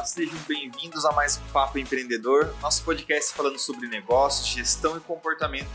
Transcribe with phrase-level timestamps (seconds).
[0.00, 5.00] Olá, sejam bem-vindos a mais um Papo Empreendedor, nosso podcast falando sobre negócios, gestão e
[5.00, 5.68] comportamento.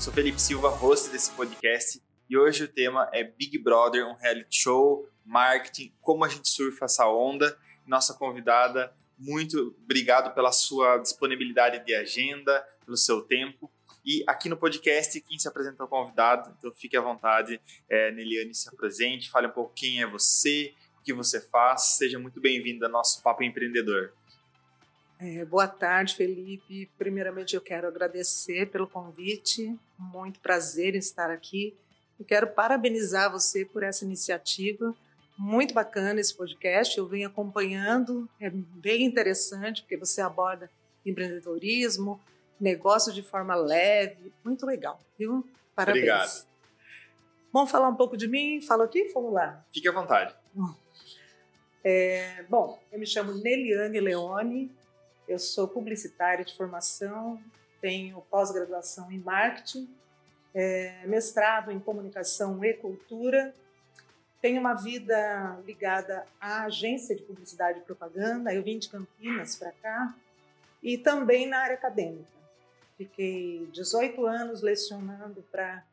[0.00, 4.62] Sou Felipe Silva, host desse podcast, e hoje o tema é Big Brother, um reality
[4.62, 7.56] show, marketing, como a gente surfa essa onda.
[7.86, 13.70] Nossa convidada, muito obrigado pela sua disponibilidade de agenda, pelo seu tempo.
[14.04, 18.10] E aqui no podcast, quem se apresenta é o convidado, então fique à vontade, é,
[18.10, 20.74] Neliane, se apresente, fale um pouco quem é você,
[21.08, 21.96] que você faz.
[21.96, 24.12] Seja muito bem-vindo ao nosso Papo Empreendedor.
[25.18, 26.90] É, boa tarde, Felipe.
[26.98, 29.74] Primeiramente, eu quero agradecer pelo convite.
[29.98, 31.74] Muito prazer em estar aqui.
[32.20, 34.94] Eu quero parabenizar você por essa iniciativa.
[35.38, 36.98] Muito bacana esse podcast.
[36.98, 40.70] Eu venho acompanhando, é bem interessante, porque você aborda
[41.06, 42.20] empreendedorismo,
[42.60, 45.42] negócio de forma leve, muito legal, viu?
[45.74, 46.02] Parabéns.
[46.02, 46.48] Obrigado.
[47.50, 48.60] Vamos falar um pouco de mim?
[48.60, 49.10] Falo aqui?
[49.14, 49.64] Vamos lá.
[49.72, 50.34] Fique à vontade.
[51.84, 54.70] É, bom, eu me chamo Neliane Leone,
[55.28, 57.40] eu sou publicitária de formação,
[57.80, 59.88] tenho pós-graduação em marketing,
[60.54, 63.54] é, mestrado em comunicação e cultura,
[64.40, 69.72] tenho uma vida ligada à agência de publicidade e propaganda, eu vim de Campinas para
[69.72, 70.14] cá,
[70.82, 72.38] e também na área acadêmica.
[72.96, 75.84] Fiquei 18 anos lecionando para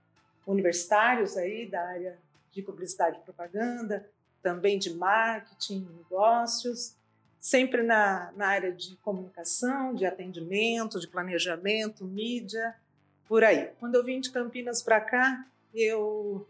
[0.46, 2.18] universitários aí da área
[2.52, 4.08] de publicidade e propaganda,
[4.46, 6.96] também de marketing, negócios,
[7.40, 12.76] sempre na, na área de comunicação, de atendimento, de planejamento, mídia,
[13.28, 13.72] por aí.
[13.80, 16.48] Quando eu vim de Campinas para cá, eu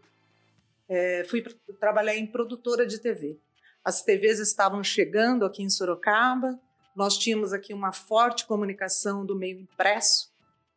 [0.86, 1.42] é, fui
[1.80, 3.38] trabalhar em produtora de TV.
[3.82, 6.60] As TVs estavam chegando aqui em Sorocaba,
[6.94, 10.30] nós tínhamos aqui uma forte comunicação do meio impresso,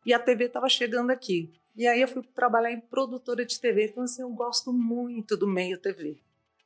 [0.06, 1.52] e a TV estava chegando aqui.
[1.76, 5.46] E aí eu fui trabalhar em produtora de TV, então assim, eu gosto muito do
[5.46, 6.18] meio TV.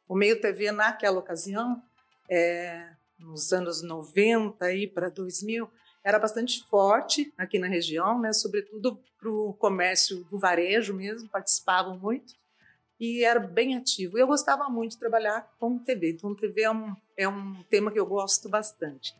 [0.08, 1.82] O meio TV naquela ocasião,
[2.28, 5.70] é, nos anos 90 e para 2000,
[6.04, 8.32] era bastante forte aqui na região, né?
[8.32, 12.34] sobretudo para o comércio do varejo mesmo, participavam muito
[13.00, 14.18] e era bem ativo.
[14.18, 17.98] Eu gostava muito de trabalhar com TV, então TV é um, é um tema que
[17.98, 19.14] eu gosto bastante.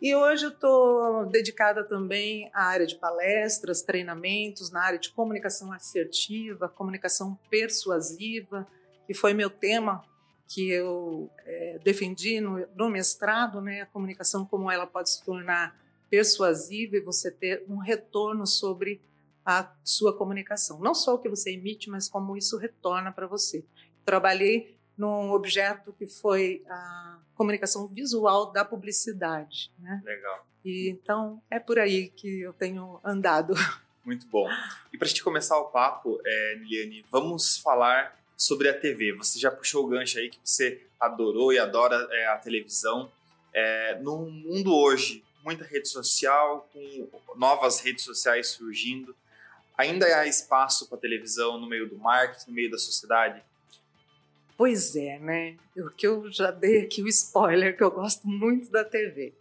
[0.00, 5.72] E hoje eu estou dedicada também à área de palestras, treinamentos, na área de comunicação
[5.72, 8.68] assertiva, comunicação persuasiva,
[9.06, 10.04] que foi meu tema
[10.48, 15.78] que eu é, defendi no, no, mestrado, né, a comunicação como ela pode se tornar
[16.08, 19.00] persuasiva e você ter um retorno sobre
[19.44, 20.80] a sua comunicação.
[20.80, 23.62] Não só o que você emite, mas como isso retorna para você.
[24.04, 29.70] Trabalhei num objeto que foi a comunicação visual da publicidade.
[29.78, 30.02] Né?
[30.04, 30.46] Legal.
[30.64, 33.54] E, então, é por aí que eu tenho andado.
[34.04, 34.48] Muito bom.
[34.92, 39.12] E para a gente começar o papo, é, Niliane, vamos falar sobre a TV.
[39.14, 43.10] Você já puxou o gancho aí que você adorou e adora é, a televisão.
[43.52, 49.14] É, no mundo hoje, muita rede social, com novas redes sociais surgindo,
[49.76, 53.42] ainda há espaço para a televisão no meio do marketing, no meio da sociedade?
[54.56, 55.56] Pois é, né?
[55.76, 59.34] O que eu já dei aqui o spoiler, que eu gosto muito da TV.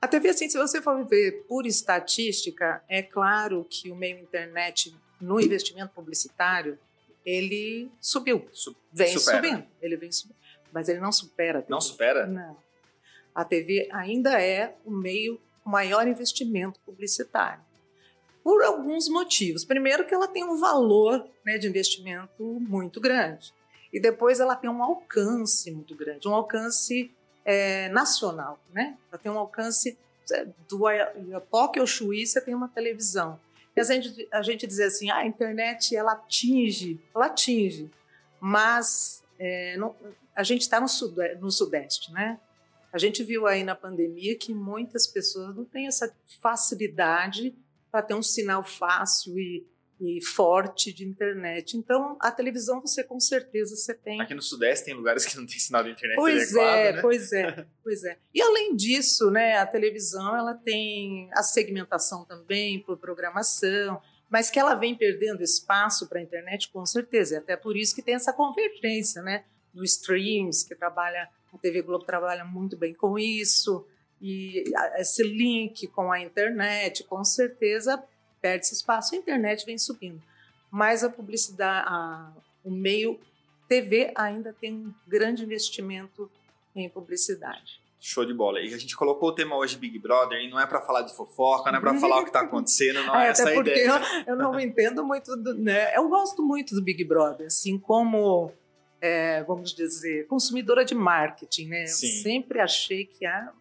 [0.00, 4.94] A TV, assim, se você for ver por estatística, é claro que o meio internet
[5.20, 6.78] no investimento publicitário,
[7.28, 8.48] ele subiu.
[8.52, 9.36] Su vem supera.
[9.36, 9.66] subindo.
[9.82, 10.36] Ele vem subindo.
[10.72, 11.70] Mas ele não supera a TV.
[11.70, 12.26] Não supera?
[12.26, 12.56] Não.
[13.34, 17.62] A TV ainda é o meio maior investimento publicitário.
[18.42, 19.62] Por alguns motivos.
[19.62, 23.52] Primeiro que ela tem um valor né, de investimento muito grande
[23.92, 27.10] e depois ela tem um alcance muito grande, um alcance
[27.44, 28.96] é, nacional, né?
[29.10, 29.98] Ela tem um alcance
[30.32, 30.90] é, do
[31.28, 33.38] Iapoque ao Chuí, você tem uma televisão.
[33.78, 37.88] E a gente, a gente diz assim, ah, a internet ela atinge, ela atinge,
[38.40, 39.94] mas é, não,
[40.34, 42.40] a gente está no, sudeste, no sudeste, né?
[42.92, 47.54] A gente viu aí na pandemia que muitas pessoas não têm essa facilidade
[47.88, 49.64] para ter um sinal fácil e
[50.00, 51.76] e forte de internet.
[51.76, 54.20] Então, a televisão você com certeza você tem.
[54.20, 57.00] Aqui no Sudeste tem lugares que não tem sinal de internet pois adequado, é, né?
[57.02, 58.18] pois é, pois é.
[58.32, 64.00] E além disso, né, a televisão ela tem a segmentação também por programação,
[64.30, 67.34] mas que ela vem perdendo espaço para a internet com certeza.
[67.34, 69.44] E até por isso que tem essa convergência, né,
[69.74, 73.86] do streams que trabalha a TV Globo trabalha muito bem com isso
[74.20, 74.64] e
[74.96, 78.02] esse link com a internet, com certeza
[78.48, 80.22] perde esse espaço, a internet vem subindo.
[80.70, 82.32] Mas a publicidade, a,
[82.64, 83.20] o meio
[83.68, 86.30] TV ainda tem um grande investimento
[86.74, 87.80] em publicidade.
[88.00, 88.60] Show de bola.
[88.60, 91.14] E a gente colocou o tema hoje Big Brother e não é para falar de
[91.14, 93.70] fofoca, não é para falar o que está acontecendo, não é, é essa a porque
[93.70, 94.00] ideia.
[94.26, 95.94] Eu, eu não entendo muito, do, né?
[95.96, 98.52] Eu gosto muito do Big Brother, assim como,
[99.00, 101.86] é, vamos dizer, consumidora de marketing, né?
[101.86, 102.06] Sim.
[102.06, 103.52] Eu sempre achei que a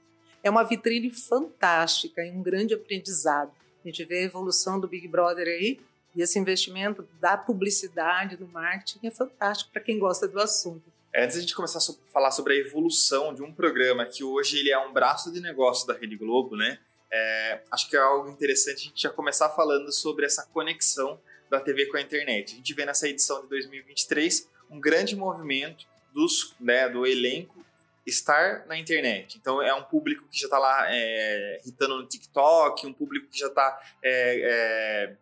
[0.43, 3.51] é uma vitrine fantástica e um grande aprendizado.
[3.83, 5.79] A gente vê a evolução do Big Brother aí
[6.15, 10.83] e esse investimento da publicidade, do marketing é fantástico para quem gosta do assunto.
[11.13, 14.24] É, antes de a gente começar a falar sobre a evolução de um programa que
[14.24, 16.79] hoje ele é um braço de negócio da Rede Globo, né?
[17.09, 21.19] É, acho que é algo interessante a gente já começar falando sobre essa conexão
[21.50, 22.53] da TV com a internet.
[22.53, 27.63] A gente vê nessa edição de 2023 um grande movimento dos, né, do elenco
[28.07, 29.38] estar na internet.
[29.38, 33.38] Então é um público que já está lá é, hitando no TikTok, um público que
[33.38, 35.15] já está é, é,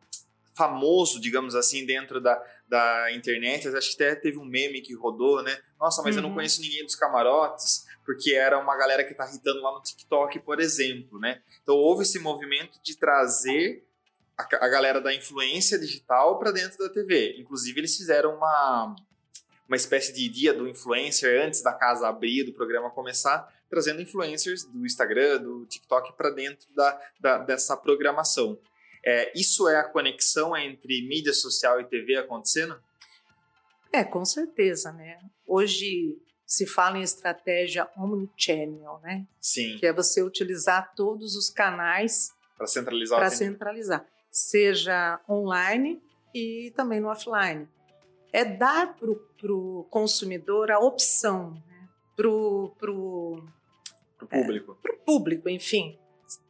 [0.55, 3.65] famoso, digamos assim, dentro da, da internet.
[3.65, 5.57] Eu acho que até teve um meme que rodou, né?
[5.79, 6.19] Nossa, mas uhum.
[6.19, 6.35] eu não uhum.
[6.35, 10.59] conheço ninguém dos camarotes, porque era uma galera que tá irritando lá no TikTok, por
[10.59, 11.41] exemplo, né?
[11.63, 13.83] Então houve esse movimento de trazer
[14.37, 17.35] a, a galera da influência digital para dentro da TV.
[17.39, 18.95] Inclusive, eles fizeram uma,
[19.67, 24.63] uma espécie de dia do influencer antes da casa abrir, do programa começar, trazendo influencers
[24.63, 28.59] do Instagram, do TikTok para dentro da, da, dessa programação.
[29.03, 32.79] É, isso é a conexão entre mídia social e TV acontecendo?
[33.91, 35.19] É, com certeza, né?
[35.45, 39.25] Hoje se fala em estratégia omnichannel, né?
[39.39, 39.77] Sim.
[39.79, 43.19] Que é você utilizar todos os canais para centralizar.
[43.19, 46.01] Para centralizar, seja online
[46.33, 47.67] e também no offline.
[48.35, 51.87] É dar para o consumidor a opção, né?
[52.17, 52.75] para o
[54.29, 54.77] público.
[54.85, 55.97] É, público, enfim,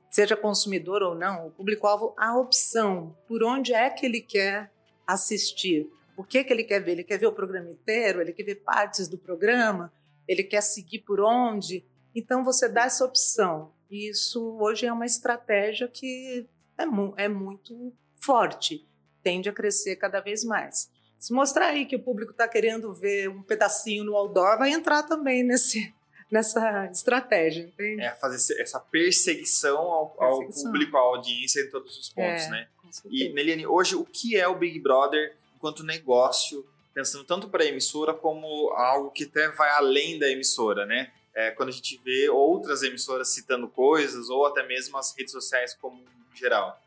[0.09, 4.71] seja consumidor ou não, o público-alvo, a opção por onde é que ele quer
[5.05, 5.87] assistir.
[6.17, 6.93] O que, que ele quer ver?
[6.93, 8.19] Ele quer ver o programa inteiro?
[8.19, 9.93] Ele quer ver partes do programa?
[10.27, 11.85] Ele quer seguir por onde?
[12.15, 13.71] Então, você dá essa opção.
[13.91, 16.47] E isso hoje é uma estratégia que
[16.79, 18.87] é, mu é muito forte,
[19.21, 20.89] tende a crescer cada vez mais.
[21.19, 25.03] Se mostrar aí que o público está querendo ver um pedacinho no outdoor, vai entrar
[25.03, 25.93] também nesse,
[26.29, 28.01] nessa estratégia, entende?
[28.01, 32.67] É, fazer essa perseguição ao, ao público, à audiência em todos os pontos, é, né?
[33.09, 37.67] E, Neliane, hoje, o que é o Big Brother enquanto negócio, pensando tanto para a
[37.67, 41.11] emissora como algo que até vai além da emissora, né?
[41.33, 45.73] É, quando a gente vê outras emissoras citando coisas, ou até mesmo as redes sociais
[45.73, 46.01] como
[46.33, 46.81] geral.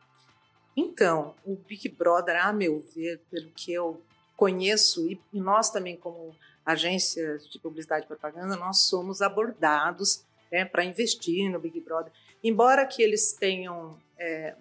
[0.75, 4.00] Então, o Big Brother, a meu ver, pelo que eu
[4.38, 6.32] conheço, e nós também como
[6.64, 12.12] agências de publicidade e propaganda, nós somos abordados né, para investir no Big Brother.
[12.43, 14.55] Embora que eles tenham é,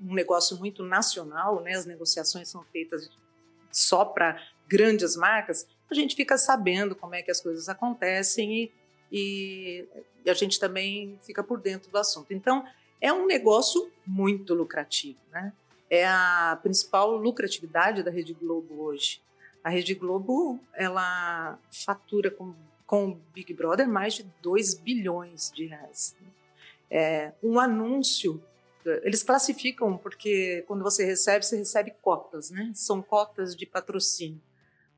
[0.00, 3.10] um negócio muito nacional, né, as negociações são feitas
[3.72, 8.70] só para grandes marcas, a gente fica sabendo como é que as coisas acontecem
[9.10, 9.88] e,
[10.24, 12.32] e a gente também fica por dentro do assunto.
[12.32, 12.64] Então,
[13.00, 15.52] é um negócio muito lucrativo, né?
[15.88, 19.22] É a principal lucratividade da Rede Globo hoje.
[19.62, 22.54] A Rede Globo, ela fatura com,
[22.86, 26.16] com o Big Brother mais de 2 bilhões de reais.
[26.90, 28.42] É, um anúncio,
[29.02, 32.70] eles classificam porque quando você recebe, você recebe cotas, né?
[32.74, 34.40] São cotas de patrocínio.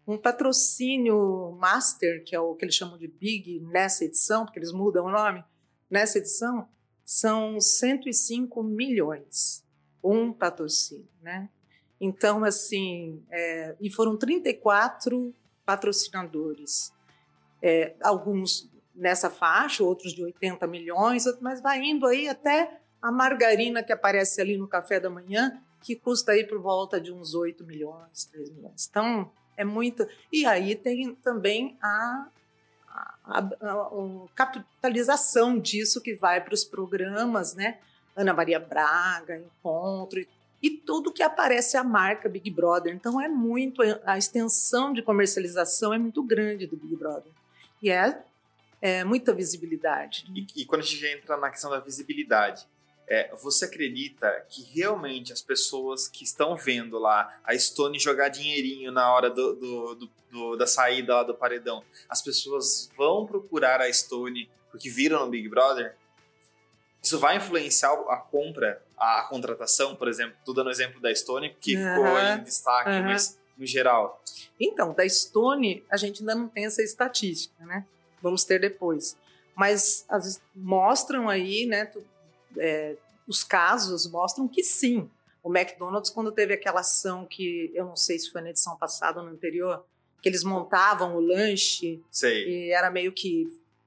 [0.06, 4.72] Um patrocínio master, que é o que eles chamam de Big nessa edição, porque eles
[4.72, 5.44] mudam o nome,
[5.90, 6.66] nessa edição,
[7.04, 9.64] são 105 milhões.
[10.08, 11.48] Um patrocínio, né?
[12.00, 15.34] Então, assim, é, e foram 34
[15.66, 16.92] patrocinadores,
[17.60, 23.82] é, alguns nessa faixa, outros de 80 milhões, mas vai indo aí até a margarina
[23.82, 27.64] que aparece ali no café da manhã, que custa aí por volta de uns 8
[27.64, 28.88] milhões, 3 milhões.
[28.90, 30.06] Então, é muito.
[30.32, 32.28] E aí tem também a,
[33.24, 33.88] a, a, a
[34.34, 37.78] capitalização disso que vai para os programas, né?
[38.18, 40.28] Ana Maria Braga, Encontro e
[40.62, 42.94] e tudo que aparece a marca Big Brother.
[42.94, 47.32] Então é muito a extensão de comercialização é muito grande do Big Brother
[47.80, 48.22] e é,
[48.82, 50.26] é muita visibilidade.
[50.34, 52.66] E, e, quando a gente entra na questão da visibilidade,
[53.06, 58.90] é, você acredita que realmente as pessoas que estão vendo lá a Stone jogar dinheirinho
[58.90, 63.80] na hora do, do, do, do da saída lá do paredão, as pessoas vão procurar
[63.80, 65.96] a Stone porque viram no Big Brother?
[67.02, 70.34] Isso vai influenciar a compra, a contratação, por exemplo?
[70.38, 71.94] Estou dando o exemplo da Stone, que uhum.
[71.94, 73.04] ficou em destaque, uhum.
[73.04, 74.22] mas no geral.
[74.60, 77.86] Então, da Stone, a gente ainda não tem essa estatística, né?
[78.20, 79.16] Vamos ter depois.
[79.54, 81.86] Mas as, mostram aí, né?
[81.86, 82.04] Tu,
[82.58, 85.08] é, os casos mostram que sim.
[85.42, 89.20] O McDonald's, quando teve aquela ação que eu não sei se foi na edição passada
[89.20, 89.84] ou no anterior,
[90.20, 92.48] que eles montavam o lanche sei.
[92.48, 93.46] e era meio que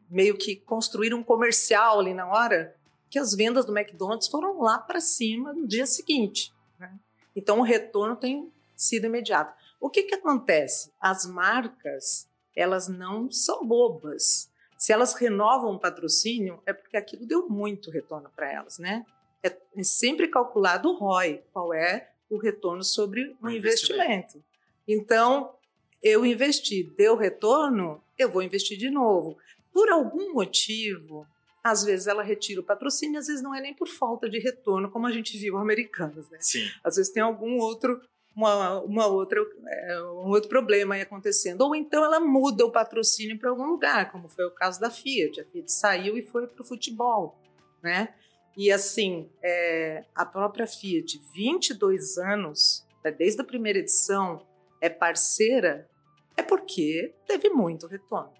[0.09, 2.75] meio que construir um comercial ali na hora
[3.11, 6.53] que as vendas do McDonald's foram lá para cima no dia seguinte.
[6.79, 6.97] Né?
[7.35, 9.53] Então o retorno tem sido imediato.
[9.79, 10.91] O que, que acontece?
[10.99, 14.49] As marcas elas não são bobas.
[14.77, 19.05] Se elas renovam um patrocínio, é porque aquilo deu muito retorno para elas, né?
[19.43, 24.03] É, é sempre calculado o ROI, qual é o retorno sobre o um investimento.
[24.03, 24.43] investimento.
[24.87, 25.53] Então,
[26.01, 29.37] eu investi, deu retorno, eu vou investir de novo.
[29.71, 31.27] Por algum motivo,
[31.63, 34.89] às vezes ela retira o patrocínio, às vezes não é nem por falta de retorno,
[34.89, 36.37] como a gente viu americanos, né?
[36.41, 36.67] Sim.
[36.83, 38.01] Às vezes tem algum outro
[38.35, 41.61] uma, uma outra, é, um outro problema aí acontecendo.
[41.61, 45.41] Ou então ela muda o patrocínio para algum lugar, como foi o caso da Fiat.
[45.41, 47.37] A Fiat saiu e foi para o futebol,
[47.83, 48.13] né?
[48.57, 54.45] E assim, é, a própria Fiat, 22 anos, né, desde a primeira edição,
[54.81, 55.89] é parceira,
[56.35, 58.33] é porque teve muito retorno.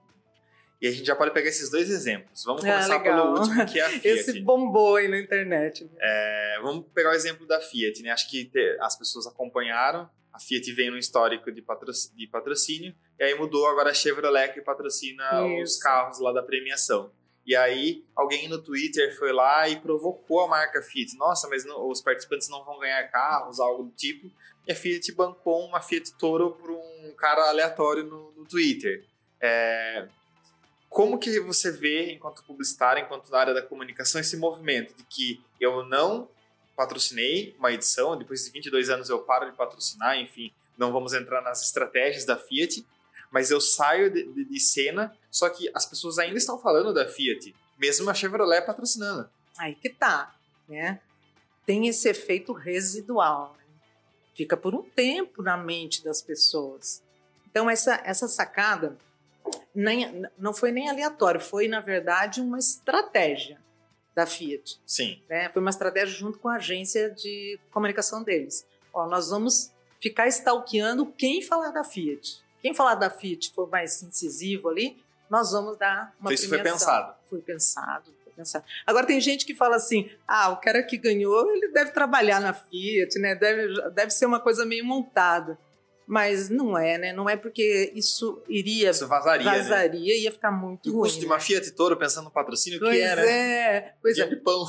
[0.82, 2.44] E a gente já pode pegar esses dois exemplos.
[2.44, 4.08] Vamos ah, começar ah, pelo último, que é a Fiat.
[4.08, 5.88] Esse bombou aí na internet.
[6.00, 8.02] É, vamos pegar o exemplo da Fiat.
[8.02, 8.10] Né?
[8.10, 10.10] Acho que te, as pessoas acompanharam.
[10.34, 14.52] A Fiat veio no histórico de patrocínio, de patrocínio e aí mudou agora a Chevrolet
[14.52, 15.64] que patrocina Isso.
[15.64, 17.12] os carros lá da premiação.
[17.46, 21.16] E aí alguém no Twitter foi lá e provocou a marca Fiat.
[21.18, 24.32] Nossa, mas não, os participantes não vão ganhar carros, algo do tipo.
[24.68, 29.06] E a Fiat bancou uma Fiat Toro por um cara aleatório no, no Twitter.
[29.40, 30.08] É,
[30.92, 35.42] como que você vê, enquanto publicitário, enquanto na área da comunicação, esse movimento de que
[35.58, 36.28] eu não
[36.76, 41.42] patrocinei uma edição, depois de 22 anos eu paro de patrocinar, enfim, não vamos entrar
[41.42, 42.86] nas estratégias da Fiat,
[43.32, 47.08] mas eu saio de, de, de cena, só que as pessoas ainda estão falando da
[47.08, 49.30] Fiat, mesmo a Chevrolet patrocinando.
[49.58, 50.36] Aí que tá,
[50.68, 51.00] né?
[51.66, 53.64] Tem esse efeito residual, né?
[54.36, 57.02] fica por um tempo na mente das pessoas.
[57.50, 58.98] Então essa essa sacada
[59.74, 63.60] nem, não foi nem aleatório, foi, na verdade, uma estratégia
[64.16, 64.80] da Fiat.
[64.86, 65.22] Sim.
[65.30, 65.50] Né?
[65.50, 68.66] Foi uma estratégia junto com a agência de comunicação deles.
[68.94, 72.42] Ó, nós vamos ficar stalkeando quem falar da Fiat.
[72.62, 77.16] Quem falar da Fiat for mais incisivo ali, nós vamos dar uma Isso foi pensado.
[77.26, 78.66] Foi pensado, foi pensado.
[78.86, 82.54] Agora tem gente que fala assim, ah, o cara que ganhou, ele deve trabalhar na
[82.54, 83.34] Fiat, né?
[83.34, 85.58] Deve, deve ser uma coisa meio montada.
[86.08, 87.14] Mas não é, né?
[87.14, 88.90] Não é porque isso iria.
[88.90, 89.46] Isso vazaria.
[89.46, 89.58] Né?
[89.58, 90.20] Vazaria né?
[90.20, 91.00] ia ficar muito e ruim.
[91.00, 91.22] O custo né?
[91.22, 93.22] de uma Fiat Toro, pensando no patrocínio, pois que era.
[93.22, 94.36] É, pois é.
[94.38, 94.66] pão.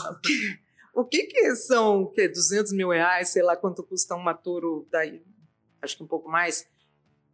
[0.94, 2.28] O que, que são o quê?
[2.28, 5.22] 200 mil reais, sei lá quanto custa uma Toro, daí,
[5.80, 6.68] acho que um pouco mais,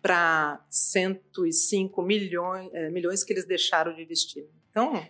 [0.01, 4.47] para 105 milhões, é, milhões que eles deixaram de investir.
[4.71, 5.05] Então.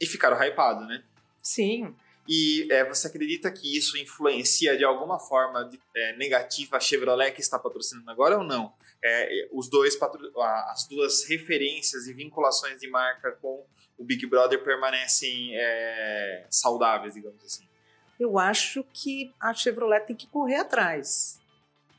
[0.00, 1.04] E ficaram hypados, né?
[1.40, 1.94] Sim.
[2.26, 7.32] E é, você acredita que isso influencia de alguma forma de, é, negativa a Chevrolet
[7.32, 8.72] que está patrocinando agora ou não?
[9.02, 9.98] É, os dois
[10.70, 13.66] as duas referências e vinculações de marca com
[13.98, 17.68] o Big Brother permanecem é, saudáveis, digamos assim?
[18.18, 21.38] Eu acho que a Chevrolet tem que correr atrás,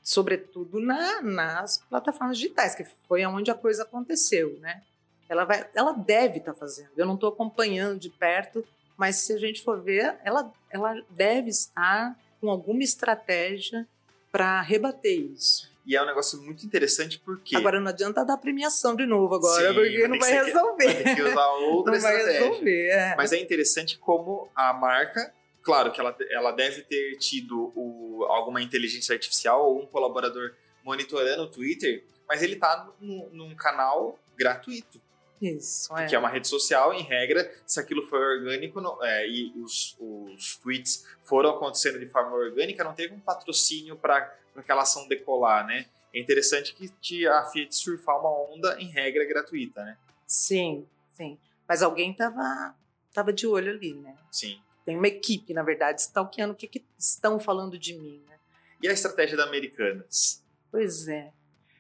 [0.01, 4.81] sobretudo na, nas plataformas digitais, que foi onde a coisa aconteceu, né?
[5.27, 6.91] Ela, vai, ela deve estar tá fazendo.
[6.95, 8.65] Eu não estou acompanhando de perto
[8.97, 13.87] mas se a gente for ver, ela, ela deve estar com alguma estratégia
[14.31, 15.73] para rebater isso.
[15.85, 17.55] E é um negócio muito interessante porque.
[17.55, 20.85] Agora não adianta dar premiação de novo agora, Sim, porque não vai resolver.
[20.85, 22.25] Vai ter que usar outra não estratégia.
[22.25, 23.15] Vai resolver, é.
[23.15, 28.61] Mas é interessante como a marca, claro que ela, ela deve ter tido o, alguma
[28.61, 34.99] inteligência artificial ou um colaborador monitorando o Twitter, mas ele está num, num canal gratuito.
[35.45, 36.07] Isso, é.
[36.07, 39.95] Que é uma rede social, em regra, se aquilo for orgânico não, é, e os,
[39.99, 45.67] os tweets foram acontecendo de forma orgânica, não teve um patrocínio para aquela ação decolar,
[45.67, 45.85] né?
[46.13, 49.97] É interessante que te, a Fiat surfar uma onda, em regra, gratuita, né?
[50.25, 51.37] Sim, sim.
[51.67, 52.73] Mas alguém tava,
[53.13, 54.17] tava de olho ali, né?
[54.31, 54.59] Sim.
[54.85, 58.39] Tem uma equipe, na verdade, stalkeando o que, que estão falando de mim, né?
[58.81, 60.43] E a estratégia da Americanas?
[60.71, 61.31] Pois é,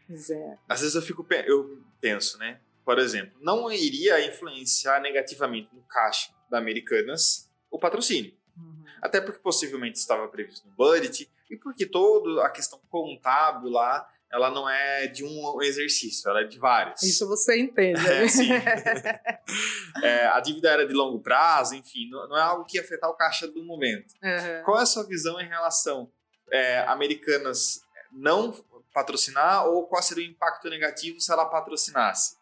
[0.07, 0.57] pois é.
[0.67, 2.59] Às vezes eu fico, eu penso, né?
[2.85, 8.33] Por exemplo, não iria influenciar negativamente no caixa da Americanas o patrocínio.
[8.55, 8.83] Uhum.
[9.01, 14.49] Até porque possivelmente estava previsto no budget e porque toda a questão contábil lá ela
[14.49, 17.01] não é de um exercício, ela é de vários.
[17.01, 18.01] Isso você entende.
[18.05, 18.27] É, né?
[18.27, 18.49] sim.
[20.03, 23.09] é, a dívida era de longo prazo, enfim, não, não, é algo que ia afetar
[23.09, 24.13] o caixa do momento.
[24.21, 24.63] Uhum.
[24.63, 26.11] Qual é a sua visão em relação
[26.51, 28.51] é, americanas não
[28.93, 32.37] patrocinar ou qual seria o impacto negativo se ela patrocinasse?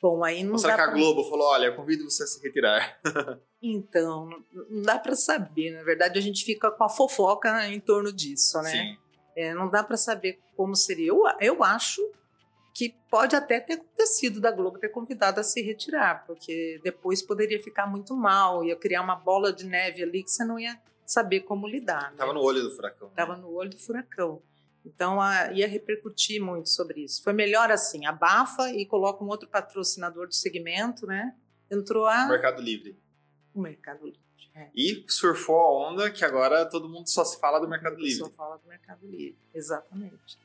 [0.00, 3.00] Bom, aí não Ou será que a Globo falou, olha, convido você a se retirar?
[3.60, 4.28] então,
[4.70, 5.72] não dá para saber.
[5.72, 8.70] Na verdade, a gente fica com a fofoca em torno disso, né?
[8.70, 8.98] Sim.
[9.36, 11.08] É, não dá para saber como seria.
[11.08, 12.00] Eu, eu acho
[12.78, 17.60] que pode até ter acontecido da Globo ter convidado a se retirar, porque depois poderia
[17.60, 21.40] ficar muito mal, ia criar uma bola de neve ali que você não ia saber
[21.40, 22.12] como lidar.
[22.12, 22.18] Né?
[22.18, 23.10] Tava no olho do furacão.
[23.16, 23.42] Tava né?
[23.42, 24.40] no olho do furacão.
[24.84, 27.22] Então a, ia repercutir muito sobre isso.
[27.22, 31.34] Foi melhor assim, abafa e coloca um outro patrocinador do segmento, né?
[31.70, 32.98] Entrou a Mercado Livre.
[33.54, 34.20] O Mercado Livre.
[34.54, 34.68] É.
[34.74, 38.16] E surfou a onda que agora todo mundo só se fala do Mercado Livre.
[38.16, 40.38] Só fala do Mercado Livre, exatamente.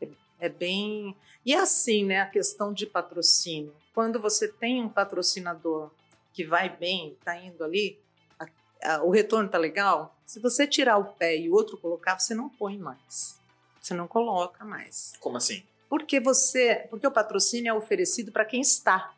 [0.00, 1.16] É, é bem.
[1.44, 2.20] E é assim, né?
[2.20, 3.74] A questão de patrocínio.
[3.92, 5.90] Quando você tem um patrocinador
[6.32, 7.98] que vai bem, está indo ali,
[8.38, 8.46] a,
[8.84, 10.16] a, o retorno está legal.
[10.24, 13.40] Se você tirar o pé e o outro colocar, você não põe mais.
[13.86, 15.12] Você não coloca mais.
[15.20, 15.62] Como assim?
[15.88, 19.14] Porque você, porque o patrocínio é oferecido para quem está.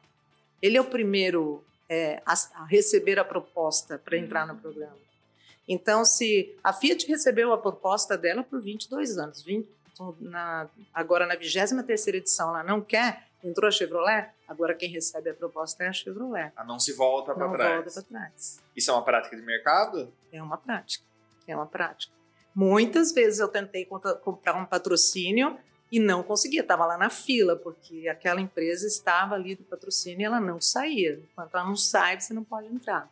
[0.61, 4.99] Ele é o primeiro é, a, a, receber a proposta para entrar no programa.
[5.67, 9.67] Então, se a Fiat recebeu a proposta dela por 22 anos, 20,
[10.21, 15.35] na, agora na 23 edição ela não quer, entrou a Chevrolet, agora quem recebe a
[15.35, 16.53] proposta é a Chevrolet.
[16.55, 17.71] Ah, não se volta para trás.
[17.71, 18.61] Não volta para trás.
[18.77, 20.13] Isso é uma prática de mercado?
[20.31, 21.05] É uma prática.
[21.47, 22.18] É uma prática.
[22.59, 25.57] Muitas vezes eu tentei comprar um patrocínio
[25.93, 30.25] e não conseguia, estava lá na fila, porque aquela empresa estava ali do patrocínio e
[30.25, 31.21] ela não saía.
[31.31, 33.09] Enquanto ela não sai, você não pode entrar.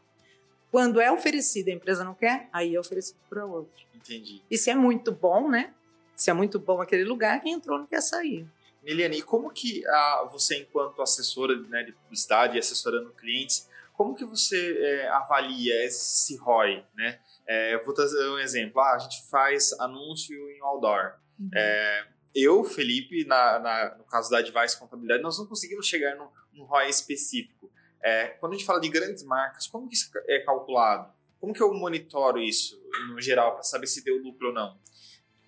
[0.69, 3.85] Quando é oferecido e a empresa não quer, aí é oferecido para outro.
[3.95, 4.43] Entendi.
[4.51, 5.73] E se é muito bom, né?
[6.17, 8.45] Se é muito bom aquele lugar, quem entrou não quer sair.
[8.83, 14.25] Miliane, como que ah, você, enquanto assessora né, de publicidade e assessorando clientes, como que
[14.25, 17.21] você é, avalia esse ROI, né?
[17.49, 18.81] É, vou trazer um exemplo.
[18.81, 21.15] Ah, a gente faz anúncio em outdoor.
[21.39, 21.51] Uhum.
[21.55, 26.29] É, eu, Felipe, na, na, no caso da Advice Contabilidade, nós não conseguimos chegar num,
[26.53, 27.71] num ROI específico.
[28.03, 31.13] É, quando a gente fala de grandes marcas, como que isso é calculado?
[31.41, 34.79] Como que eu monitoro isso, no geral, para saber se deu lucro ou não?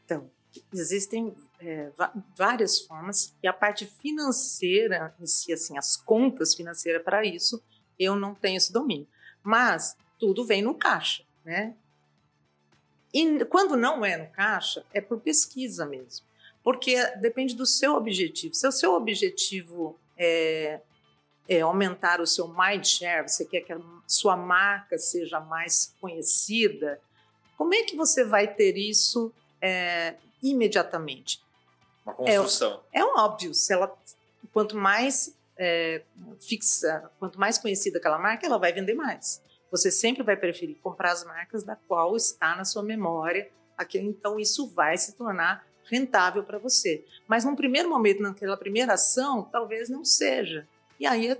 [0.05, 0.31] Então,
[0.73, 1.91] existem é,
[2.37, 7.63] várias formas e a parte financeira em si, assim, as contas financeiras para isso,
[7.99, 9.09] eu não tenho esse domínio.
[9.43, 11.77] Mas tudo vem no caixa, né?
[13.13, 16.29] E quando não é no caixa, é por pesquisa mesmo
[16.69, 18.55] porque depende do seu objetivo.
[18.55, 20.81] Se o seu objetivo é,
[21.49, 27.01] é aumentar o seu mind share, você quer que a sua marca seja mais conhecida,
[27.57, 31.43] como é que você vai ter isso é, imediatamente?
[32.05, 32.83] Uma construção.
[32.93, 33.97] É, é óbvio, se ela,
[34.53, 36.03] quanto mais é,
[36.39, 39.41] fixa, quanto mais conhecida aquela marca, ela vai vender mais.
[39.71, 43.51] Você sempre vai preferir comprar as marcas da qual está na sua memória.
[43.77, 47.05] Aqui, então, isso vai se tornar rentável para você.
[47.27, 50.67] Mas num primeiro momento, naquela primeira ação, talvez não seja.
[50.99, 51.37] E aí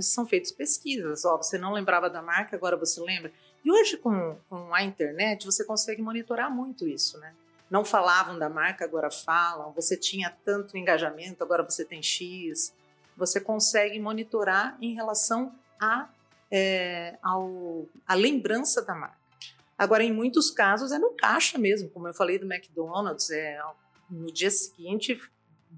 [0.00, 1.24] são feitas pesquisas.
[1.24, 3.32] Ó, você não lembrava da marca, agora você lembra.
[3.64, 7.34] E hoje, com, com a internet, você consegue monitorar muito isso, né?
[7.70, 9.72] Não falavam da marca, agora falam.
[9.72, 12.74] Você tinha tanto engajamento, agora você tem X.
[13.16, 16.08] Você consegue monitorar em relação a,
[16.56, 19.18] é, ao, a lembrança da marca.
[19.76, 23.60] Agora, em muitos casos, é no caixa mesmo, como eu falei do McDonald's, é,
[24.08, 25.20] no dia seguinte,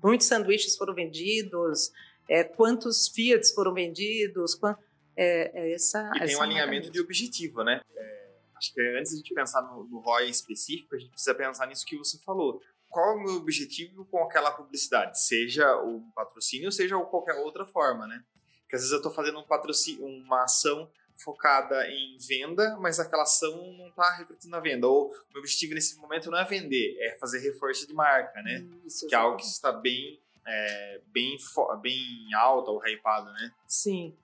[0.03, 1.91] muitos sanduíches foram vendidos,
[2.29, 4.77] é, quantos Fiats foram vendidos, quant,
[5.17, 7.81] é, é essa, e tem um alinhamento de objetivo, né?
[7.97, 11.35] É, acho que antes de a gente pensar no, no ROI específico, a gente precisa
[11.35, 12.61] pensar nisso que você falou.
[12.91, 15.19] Qual é o meu objetivo com aquela publicidade?
[15.19, 18.23] Seja o patrocínio, seja qualquer outra forma, né?
[18.66, 23.22] Porque às vezes eu estou fazendo um patrocínio, uma ação focada em venda, mas aquela
[23.22, 24.88] ação não está refletindo na venda.
[24.88, 28.66] Ou o meu objetivo nesse momento não é vender, é fazer reforço de marca, né?
[28.85, 31.38] Isso, que é algo que está bem, é, bem,
[31.81, 33.52] bem alta ou hypado, né?
[33.68, 34.14] Sim.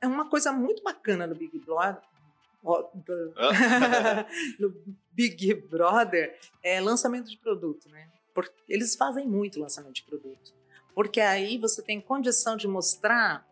[0.00, 2.02] É uma coisa muito bacana no Big Brother.
[4.58, 4.70] no
[5.12, 8.10] Big Brother é lançamento de produto, né?
[8.34, 10.57] Porque eles fazem muito lançamento de produto.
[10.98, 13.46] Porque aí você tem condição de mostrar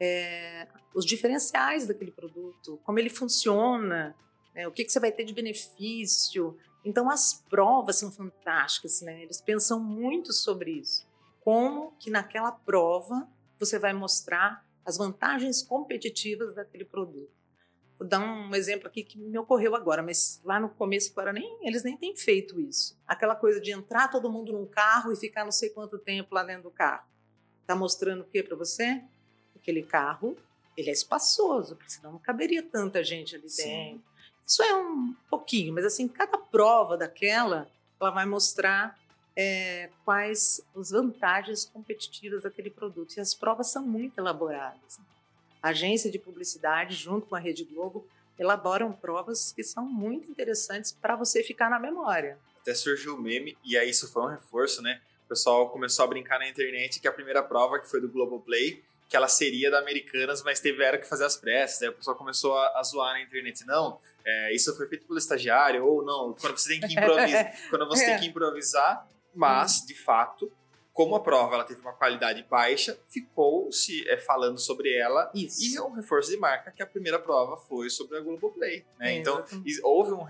[0.00, 4.16] é, os diferenciais daquele produto, como ele funciona,
[4.54, 6.56] né, o que, que você vai ter de benefício.
[6.82, 9.24] Então, as provas são fantásticas, né?
[9.24, 11.06] Eles pensam muito sobre isso.
[11.42, 17.43] Como que naquela prova você vai mostrar as vantagens competitivas daquele produto.
[17.98, 21.58] Vou dar um exemplo aqui que me ocorreu agora, mas lá no começo agora nem
[21.62, 22.96] eles nem têm feito isso.
[23.06, 26.42] Aquela coisa de entrar todo mundo num carro e ficar não sei quanto tempo lá
[26.42, 27.06] dentro do carro.
[27.66, 29.02] Tá mostrando o que para você?
[29.64, 30.36] aquele carro,
[30.76, 33.62] ele é espaçoso, porque senão não caberia tanta gente ali Sim.
[33.64, 34.02] dentro.
[34.46, 37.66] Isso é um pouquinho, mas assim, cada prova daquela,
[37.98, 38.98] ela vai mostrar
[39.34, 43.16] é, quais as vantagens competitivas daquele produto.
[43.16, 45.00] E as provas são muito elaboradas.
[45.64, 48.06] A agência de publicidade, junto com a Rede Globo,
[48.38, 52.38] elaboram provas que são muito interessantes para você ficar na memória.
[52.60, 55.00] Até surgiu o meme, e aí isso foi um reforço, né?
[55.24, 58.84] O pessoal começou a brincar na internet que a primeira prova, que foi do Globoplay,
[59.08, 61.80] que ela seria da Americanas, mas tiveram que fazer as pressas.
[61.80, 63.64] Aí o pessoal começou a, a zoar na internet.
[63.64, 67.88] Não, é, isso foi feito pelo estagiário, ou não, quando você tem que improvisar, quando
[67.88, 70.52] você tem que improvisar, mas, de fato,
[70.94, 75.62] como a prova ela teve uma qualidade baixa, ficou se é, falando sobre ela Isso.
[75.64, 79.14] e é um reforço de marca que a primeira prova foi sobre a Globoplay, né?
[79.14, 79.80] É, então exatamente.
[79.82, 80.24] houve um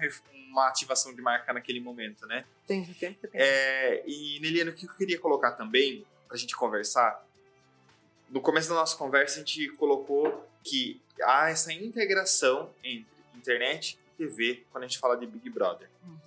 [0.51, 2.45] uma ativação de marca naquele momento, né?
[2.65, 3.31] Tem, tem, tem.
[3.33, 7.27] É, e Neliano, o que eu queria colocar também pra gente conversar,
[8.31, 14.17] no começo da nossa conversa a gente colocou que há essa integração entre internet e
[14.17, 16.24] TV quando a gente fala de Big Brother Uhum.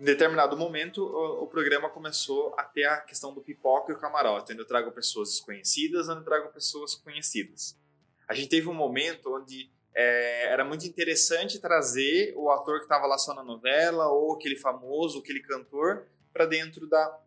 [0.00, 3.98] Em determinado momento, o, o programa começou a ter a questão do pipoca e o
[3.98, 7.78] camarote, onde eu trago pessoas desconhecidas, onde eu trago pessoas conhecidas.
[8.26, 13.06] A gente teve um momento onde é, era muito interessante trazer o ator que estava
[13.06, 17.20] lá só na novela, ou aquele famoso, aquele cantor, para dentro da,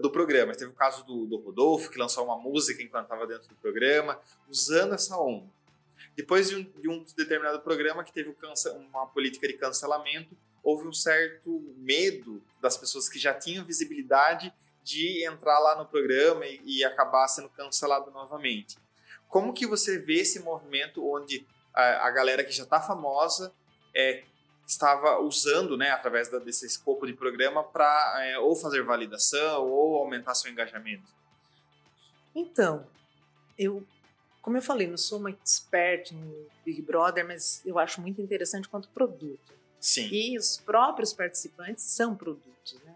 [0.00, 0.54] do programa.
[0.54, 4.18] Teve o caso do, do Rodolfo, que lançou uma música enquanto estava dentro do programa,
[4.48, 5.52] usando essa onda.
[6.16, 8.34] Depois de um, de um determinado programa que teve
[8.88, 15.24] uma política de cancelamento, houve um certo medo das pessoas que já tinham visibilidade de
[15.26, 18.78] entrar lá no programa e, e acabar sendo cancelado novamente.
[19.28, 23.52] Como que você vê esse movimento onde a, a galera que já está famosa
[23.94, 24.24] é,
[24.66, 30.34] estava usando, né, através da, desse escopo de programa, para ou fazer validação ou aumentar
[30.34, 31.12] seu engajamento?
[32.34, 32.86] Então,
[33.58, 33.86] eu,
[34.40, 38.68] como eu falei, não sou uma expert em Big Brother, mas eu acho muito interessante
[38.68, 39.54] quanto produto.
[39.84, 40.08] Sim.
[40.10, 42.94] E os próprios participantes são produtos, né?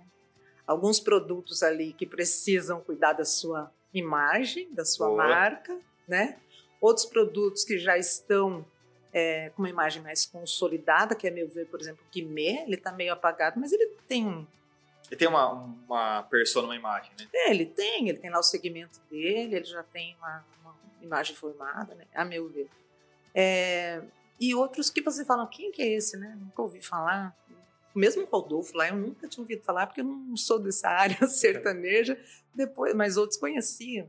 [0.66, 5.29] Alguns produtos ali que precisam cuidar da sua imagem, da sua Boa.
[5.29, 6.38] marca, né?
[6.81, 8.64] Outros produtos que já estão
[9.12, 12.77] é, com uma imagem mais consolidada, que é meu ver, por exemplo, o Guimê, ele
[12.77, 14.46] está meio apagado, mas ele tem um
[15.11, 15.53] Ele tem uma,
[15.87, 17.29] uma persona, uma imagem, né?
[17.35, 21.37] é, ele tem, ele tem lá o segmento dele, ele já tem uma, uma imagem
[21.37, 22.07] formada, né?
[22.14, 22.70] A meu ver.
[23.35, 24.03] É,
[24.40, 26.37] e outros que você fala, quem que é esse, né?
[26.40, 27.37] Nunca ouvi falar.
[27.94, 31.27] Mesmo o Rodolfo lá, eu nunca tinha ouvido falar, porque eu não sou dessa área
[31.27, 32.20] sertaneja,
[32.55, 34.09] depois, mas outros conheciam.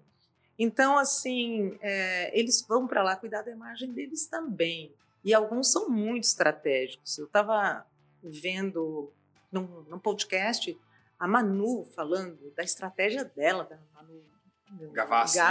[0.58, 4.94] Então, assim, é, eles vão para lá cuidar da imagem deles também.
[5.24, 7.18] E alguns são muito estratégicos.
[7.18, 7.86] Eu estava
[8.22, 9.12] vendo
[9.52, 10.78] num, num podcast
[11.18, 14.22] a Manu falando da estratégia dela, da Manu
[14.94, 15.46] Gavassi, né?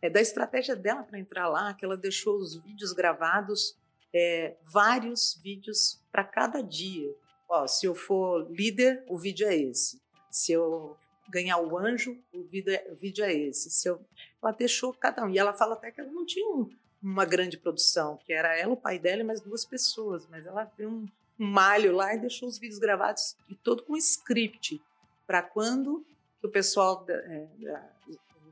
[0.00, 3.76] É, da estratégia dela para entrar lá, que ela deixou os vídeos gravados,
[4.14, 7.12] é, vários vídeos para cada dia.
[7.48, 10.00] Ó, se eu for líder, o vídeo é esse.
[10.30, 10.96] Se eu
[11.28, 13.70] ganhar o anjo, o vídeo é, o vídeo é esse.
[13.70, 14.00] Se eu,
[14.42, 15.30] ela deixou cada um.
[15.30, 16.70] E ela fala até que ela não tinha um-
[17.02, 20.66] uma grande produção, que era ela, o pai dela e mais duas pessoas, mas ela
[20.66, 21.06] tem um,
[21.38, 24.80] um malho lá e deixou os vídeos gravados e todo com script
[25.26, 26.04] para quando
[26.42, 27.46] o pessoal, é,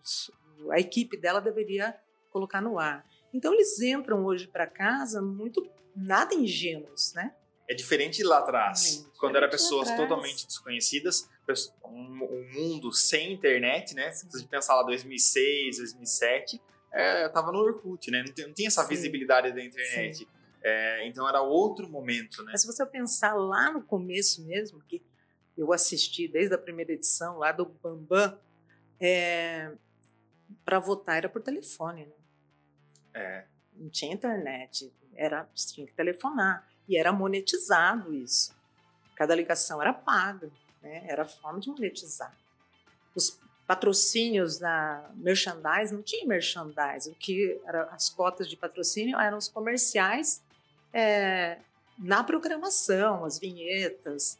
[0.02, 0.30] os-
[0.70, 1.94] a equipe dela deveria
[2.30, 3.04] colocar no ar.
[3.32, 7.34] Então eles entram hoje para casa muito nada ingênuos, né?
[7.68, 9.18] É diferente lá atrás, Exatamente.
[9.18, 11.28] quando era Diferente lá pessoas totalmente desconhecidas,
[11.84, 14.10] um, um mundo sem internet, né?
[14.12, 16.60] Se a gente pensar lá 2006, 2007,
[16.92, 18.22] é, tava no Orkut, né?
[18.26, 18.88] Não, tem- não tinha essa Sim.
[18.90, 20.28] visibilidade da internet.
[20.62, 22.52] É, então era outro momento, né?
[22.52, 25.02] Mas se você pensar lá no começo mesmo, que
[25.56, 28.38] eu assisti desde a primeira edição lá do Bambam,
[30.64, 32.12] para votar era por telefone, né?
[33.14, 38.54] É, não tinha internet, era tinha que telefonar e era monetizado isso.
[39.14, 40.50] Cada ligação era paga,
[40.82, 41.04] né?
[41.08, 42.36] Era forma de monetizar.
[43.14, 49.38] Os patrocínios da merchandise não tinha merchandise, o que era as cotas de patrocínio eram
[49.38, 50.42] os comerciais
[50.92, 51.58] é,
[51.98, 54.38] na programação, as vinhetas,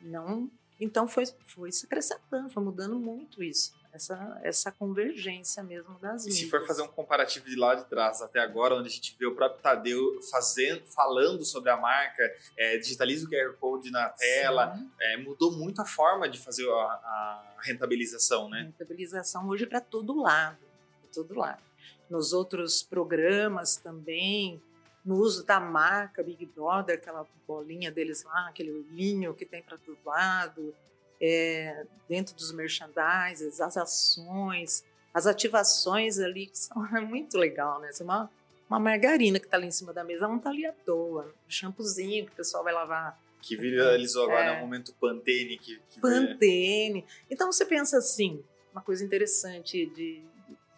[0.00, 0.50] não.
[0.80, 6.30] Então foi foi se acrescentando, foi mudando muito isso, essa essa convergência mesmo das E
[6.30, 9.26] se for fazer um comparativo de lá de trás até agora, onde a gente vê
[9.26, 12.22] o próprio Tadeu fazendo, falando sobre a marca,
[12.56, 16.74] é, digitaliza o QR Code na tela, é, mudou muito a forma de fazer a,
[16.74, 18.62] a rentabilização, né?
[18.62, 20.58] Rentabilização hoje para todo lado,
[21.00, 21.62] para todo lado.
[22.08, 24.62] Nos outros programas também,
[25.04, 29.78] no uso da marca Big Brother, aquela bolinha deles lá, aquele olhinho que tem para
[29.78, 30.74] todo lado,
[31.20, 37.88] é, dentro dos merchandises, as ações, as ativações ali, que são é muito legal, né?
[37.88, 38.30] Assim, Uma,
[38.68, 41.32] uma margarina que está ali em cima da mesa, não está ali à toa.
[41.46, 44.54] Um shampoozinho que o pessoal vai lavar Que viralizou agora É.
[44.56, 47.04] no momento Pantene, que, que Pantene.
[47.30, 50.22] Então você pensa assim, uma coisa interessante de,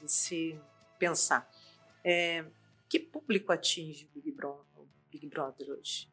[0.01, 0.59] de se
[0.99, 1.51] pensar.
[2.05, 2.45] É,
[2.89, 6.09] que público atinge o Big Brother, o Big Brother hoje?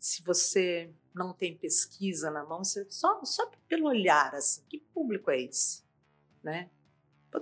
[0.00, 5.30] Se você não tem pesquisa na mão, você, só, só pelo olhar, assim, que público
[5.30, 5.82] é esse?
[6.42, 6.70] Né?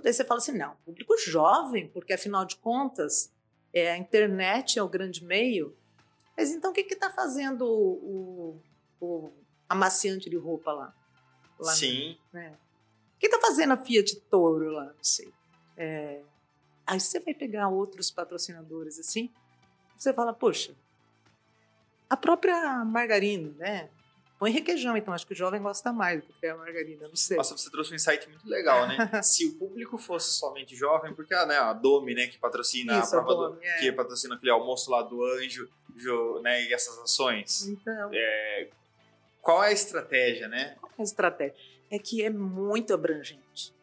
[0.03, 3.31] Daí você fala assim, não, público jovem, porque afinal de contas,
[3.73, 5.75] é, a internet é o grande meio.
[6.37, 8.61] Mas então o que está fazendo o,
[8.99, 9.33] o, o,
[9.67, 10.95] amaciante de roupa lá?
[11.57, 12.17] lá Sim.
[12.31, 12.57] Né?
[13.15, 14.85] O que está fazendo a Fiat Toro lá?
[14.85, 15.33] Não sei.
[15.77, 16.21] É,
[16.85, 19.31] aí você vai pegar outros patrocinadores assim,
[19.95, 20.75] você fala, poxa,
[22.09, 23.89] a própria margarina, né?
[24.39, 27.35] Põe requeijão, então acho que o jovem gosta mais do que a margarina, não sei.
[27.35, 28.97] Nossa, você trouxe um insight muito legal, né?
[29.21, 33.17] Se o público fosse somente jovem, porque ah, né, a Domi, né, que patrocina Isso,
[33.17, 33.79] a prova Domi, é.
[33.79, 35.69] que patrocina aquele almoço lá do Anjo,
[36.41, 37.67] né, e essas ações.
[37.67, 38.09] Então.
[38.13, 38.69] É,
[39.41, 40.77] qual é a estratégia, né?
[40.79, 41.55] Qual é a estratégia?
[41.91, 43.73] É que é muito abrangente.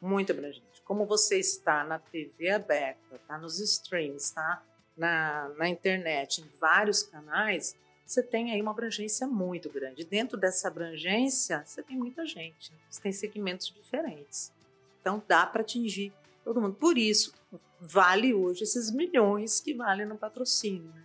[0.00, 0.82] Muito abrangente.
[0.84, 4.60] Como você está na TV aberta, está nos streams, está
[4.96, 10.04] na, na internet, em vários canais, você tem aí uma abrangência muito grande.
[10.04, 14.52] Dentro dessa abrangência, você tem muita gente, você tem segmentos diferentes.
[15.00, 16.12] Então dá para atingir
[16.44, 16.74] todo mundo.
[16.74, 17.32] Por isso,
[17.80, 20.92] vale hoje esses milhões que valem no patrocínio.
[20.94, 21.04] Né?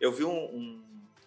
[0.00, 0.82] Eu vi um, um,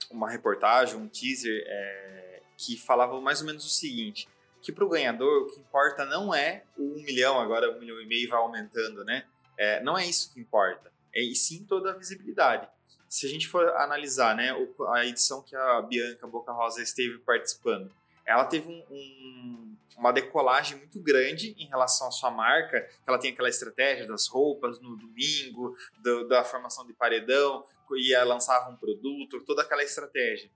[0.09, 4.27] uma reportagem, um teaser, é, que falava mais ou menos o seguinte:
[4.61, 7.99] que para o ganhador o que importa não é o um milhão, agora um milhão
[8.01, 9.25] e meio vai aumentando, né?
[9.57, 12.67] É, não é isso que importa, e sim toda a visibilidade
[13.11, 14.55] se a gente for analisar né,
[14.93, 17.91] a edição que a Bianca Boca Rosa esteve participando,
[18.25, 22.89] ela teve um, um, uma decolagem muito grande em relação à sua marca.
[23.05, 27.65] Ela tem aquela estratégia das roupas no domingo, do, da formação de paredão,
[27.97, 30.49] ia lançava um produto, toda aquela estratégia.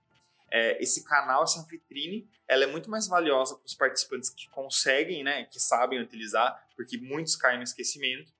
[0.50, 5.22] É, esse canal, essa vitrine, ela é muito mais valiosa para os participantes que conseguem,
[5.22, 8.32] né, que sabem utilizar, porque muitos caem no esquecimento,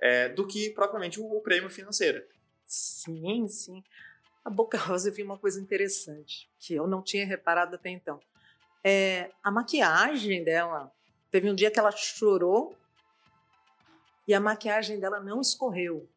[0.00, 2.22] é, do que propriamente o, prêmio financeiro.
[2.64, 3.82] Sim, sim.
[4.44, 8.20] A Boca Rosa eu vi uma coisa interessante, que eu não tinha reparado até então.
[8.84, 10.92] É, a maquiagem dela,
[11.30, 12.76] teve um dia que ela chorou
[14.26, 16.08] e a maquiagem dela não escorreu.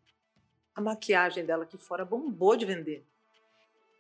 [0.76, 3.06] A maquiagem dela aqui fora bombou de vender.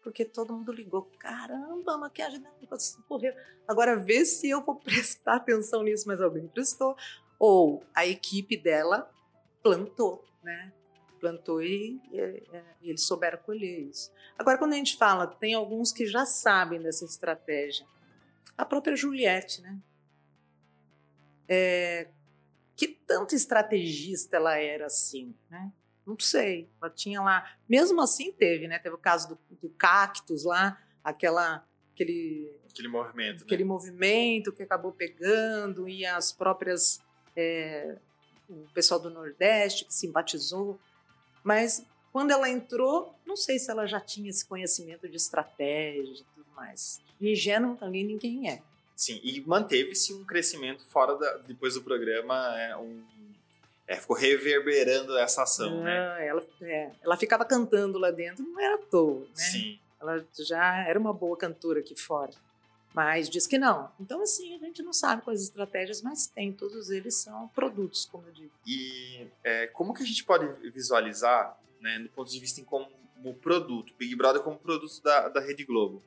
[0.01, 3.33] Porque todo mundo ligou, caramba, a maquiagem dela não escorreu.
[3.67, 6.95] Agora vê se eu vou prestar atenção nisso, mas alguém prestou.
[7.37, 9.11] Ou a equipe dela
[9.61, 10.71] plantou, né?
[11.19, 12.17] plantou e, e,
[12.81, 14.11] e, eles souberam colher isso.
[14.37, 17.85] Agora, quando a gente fala, tem alguns que já sabem dessa estratégia.
[18.57, 19.77] A própria Juliette, né?
[21.47, 22.07] É,
[22.75, 25.71] que tanto estrategista ela era assim, né?
[26.05, 26.69] Não sei.
[26.81, 27.55] Ela tinha lá.
[27.67, 28.79] Mesmo assim, teve, né?
[28.79, 31.65] Teve o caso do, do cactus lá, aquela.
[31.93, 33.39] Aquele, aquele movimento.
[33.39, 33.43] Né?
[33.43, 33.67] Aquele né?
[33.67, 37.01] movimento que acabou pegando e as próprias.
[37.35, 37.97] É,
[38.49, 40.79] o pessoal do Nordeste que simpatizou.
[41.43, 46.25] Mas quando ela entrou, não sei se ela já tinha esse conhecimento de estratégia e
[46.35, 47.01] tudo mais.
[47.21, 48.61] Ingênuo ali ninguém é.
[48.95, 53.01] Sim, e manteve-se um crescimento fora da, depois do programa, é, um,
[53.87, 55.97] é, ficou reverberando essa ação, né?
[55.97, 56.27] ah, né?
[56.27, 59.27] Ela, é, ela ficava cantando lá dentro, não era à toa, né?
[59.35, 59.79] Sim.
[60.01, 62.31] Ela já era uma boa cantora aqui fora,
[62.99, 63.89] mas diz que não.
[63.97, 68.27] Então, assim, a gente não sabe quais estratégias, mas tem, todos eles são produtos, como
[68.27, 68.51] eu digo.
[68.67, 72.89] E é, como que a gente pode visualizar, né, do ponto de vista como
[73.41, 76.03] produto, Big Brother como produto da, da Rede Globo,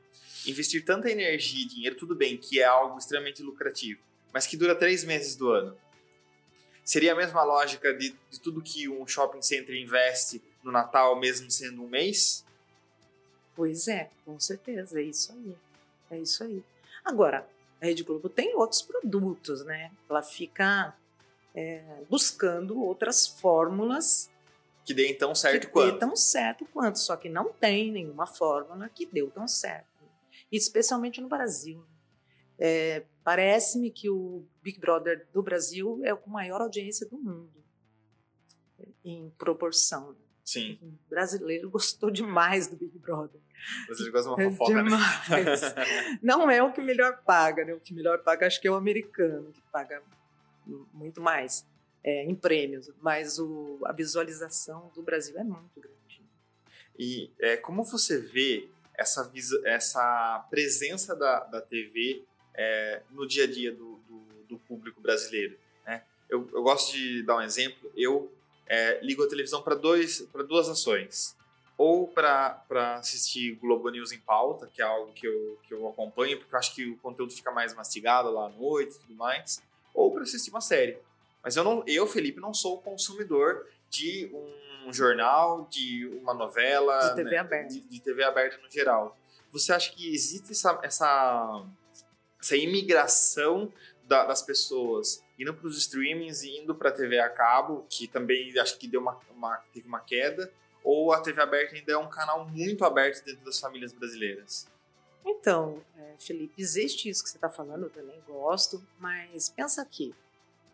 [0.46, 4.74] investir tanta energia e dinheiro, tudo bem, que é algo extremamente lucrativo, mas que dura
[4.74, 5.74] três meses do ano.
[6.84, 11.50] Seria a mesma lógica de, de tudo que um shopping center investe no Natal, mesmo
[11.50, 12.44] sendo um mês?
[13.56, 15.56] Pois é, com certeza, é isso aí.
[16.10, 16.62] É isso aí.
[17.04, 17.48] Agora,
[17.80, 19.90] a Rede Globo tem outros produtos, né?
[20.08, 20.96] Ela fica
[21.54, 24.30] é, buscando outras fórmulas
[24.84, 25.92] que dê tão certo que quanto.
[25.92, 29.86] Dê tão certo quanto, só que não tem nenhuma fórmula que deu tão certo.
[30.50, 31.84] Especialmente no Brasil.
[32.58, 37.52] É, Parece-me que o Big Brother do Brasil é com maior audiência do mundo,
[39.04, 40.16] em proporção.
[40.44, 40.78] Sim.
[40.82, 43.40] O brasileiro gostou demais do Big Brother.
[43.88, 44.82] Você gosta de uma fofoca, né?
[44.82, 45.62] demais.
[45.62, 46.18] né?
[46.22, 47.72] Não é o que melhor paga, né?
[47.74, 50.02] O que melhor paga acho que é o americano, que paga
[50.92, 51.66] muito mais
[52.04, 56.22] é, em prêmios, mas o, a visualização do Brasil é muito grande.
[56.98, 59.30] E é, como você vê essa,
[59.64, 62.22] essa presença da, da TV
[62.54, 65.56] é, no dia a dia do, do, do público brasileiro?
[65.86, 66.02] Né?
[66.28, 67.90] Eu, eu, gosto de dar um exemplo.
[67.96, 68.32] Eu
[68.66, 71.36] é, ligo a televisão para duas ações
[71.76, 72.62] ou para
[72.98, 76.58] assistir Globo News em pauta, que é algo que eu, que eu acompanho, porque eu
[76.58, 79.62] acho que o conteúdo fica mais mastigado lá à noite e tudo mais,
[79.94, 80.98] ou para assistir uma série.
[81.42, 84.30] Mas eu, não, eu, Felipe, não sou consumidor de
[84.86, 89.16] um jornal, de uma novela, de TV né, aberta, de, de, TV aberta no geral.
[89.50, 91.64] Você acha que existe essa, essa,
[92.40, 93.72] essa imigração
[94.04, 98.06] da, das pessoas indo para os streamings e indo para a TV a cabo, que
[98.06, 100.52] também acho que deu uma, uma, teve uma queda,
[100.84, 104.66] ou a TV aberta ainda é um canal muito aberto dentro das famílias brasileiras?
[105.24, 110.14] Então, é, Felipe, existe isso que você está falando, eu também gosto, mas pensa aqui,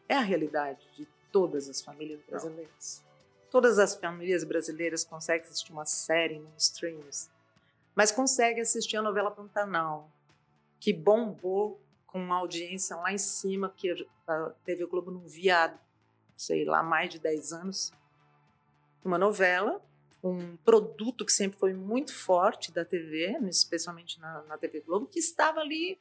[0.08, 3.02] é a realidade de todas as famílias brasileiras.
[3.02, 3.08] Não.
[3.50, 7.30] Todas as famílias brasileiras conseguem assistir uma série nos streams,
[7.94, 10.10] mas conseguem assistir a novela Pantanal,
[10.80, 15.74] que bombou com uma audiência lá em cima, que a TV Globo não via,
[16.34, 17.92] sei lá, mais de 10 anos.
[19.04, 19.82] Uma novela,
[20.22, 25.18] um produto que sempre foi muito forte da TV, especialmente na, na TV Globo, que
[25.18, 25.98] estava ali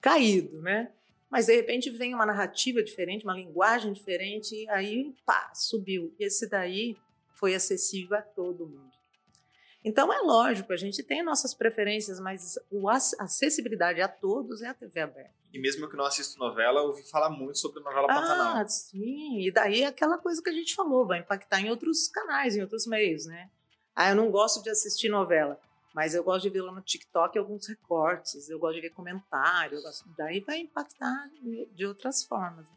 [0.00, 0.92] caído, né?
[1.30, 6.14] Mas de repente vem uma narrativa diferente, uma linguagem diferente, e aí pá, subiu.
[6.18, 6.96] E esse daí
[7.34, 8.92] foi acessível a todo mundo.
[9.84, 12.58] Então é lógico, a gente tem nossas preferências, mas
[13.18, 15.37] a acessibilidade a todos é a TV aberta.
[15.52, 18.56] E mesmo que eu não assisto novela, eu ouvi falar muito sobre a novela Pantanal.
[18.56, 19.40] Ah, sim.
[19.40, 22.60] E daí é aquela coisa que a gente falou, vai impactar em outros canais, em
[22.60, 23.50] outros meios, né?
[23.94, 25.58] Ah, eu não gosto de assistir novela,
[25.94, 29.82] mas eu gosto de ver lá no TikTok alguns recortes, eu gosto de ver comentários,
[30.16, 31.30] daí vai impactar
[31.74, 32.68] de outras formas.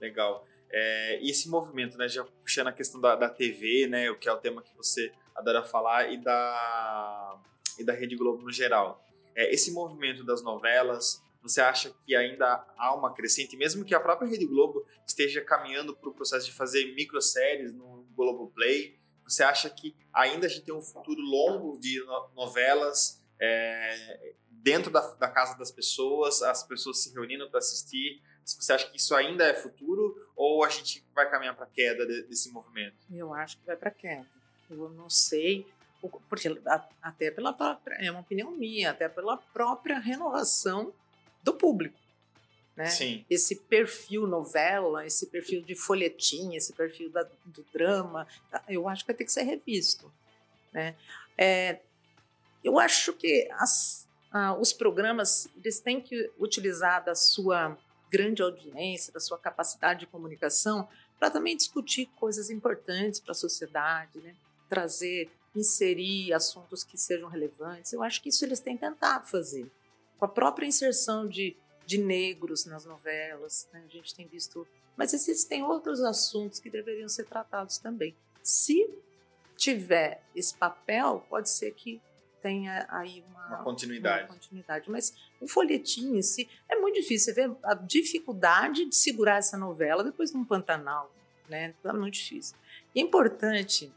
[0.00, 0.44] Legal.
[0.70, 4.28] É, e esse movimento, né, já puxando a questão da, da TV, né, o que
[4.28, 7.38] é o tema que você adora falar, e da,
[7.78, 9.06] e da Rede Globo no geral.
[9.34, 14.00] É, esse movimento das novelas, você acha que ainda há uma crescente, mesmo que a
[14.00, 19.68] própria Rede Globo esteja caminhando para o processo de fazer microséries no Globoplay, você acha
[19.68, 22.02] que ainda a gente tem um futuro longo de
[22.34, 28.22] novelas é, dentro da, da, casa das pessoas, as pessoas se reunindo para assistir?
[28.44, 32.06] Você acha que isso ainda é futuro ou a gente vai caminhar para a queda
[32.06, 32.96] de, desse movimento?
[33.10, 34.26] Eu acho que vai para a queda
[34.74, 35.66] eu não sei,
[36.28, 36.48] porque
[37.00, 40.92] até pela própria, é uma opinião minha, até pela própria renovação
[41.42, 41.98] do público.
[42.76, 42.86] Né?
[42.86, 43.24] Sim.
[43.28, 49.04] Esse perfil novela, esse perfil de folhetim, esse perfil da, do drama, tá, eu acho
[49.04, 50.10] que vai ter que ser revisto.
[50.72, 50.96] Né?
[51.36, 51.80] É,
[52.64, 57.76] eu acho que as, ah, os programas eles têm que utilizar da sua
[58.10, 64.18] grande audiência, da sua capacidade de comunicação, para também discutir coisas importantes para a sociedade,
[64.20, 64.34] né?
[64.68, 67.92] trazer, inserir assuntos que sejam relevantes.
[67.92, 69.70] Eu acho que isso eles têm tentado fazer.
[70.22, 73.82] Com a própria inserção de, de negros nas novelas, né?
[73.84, 74.64] a gente tem visto.
[74.96, 78.14] Mas existem outros assuntos que deveriam ser tratados também.
[78.40, 78.88] Se
[79.56, 82.00] tiver esse papel, pode ser que
[82.40, 84.26] tenha aí uma, uma continuidade.
[84.26, 84.88] Uma continuidade.
[84.88, 87.34] Mas o folhetim em si é muito difícil.
[87.34, 91.12] Você vê a dificuldade de segurar essa novela depois de um Pantanal.
[91.48, 91.74] Né?
[91.82, 92.56] É muito difícil.
[92.94, 93.92] E é importante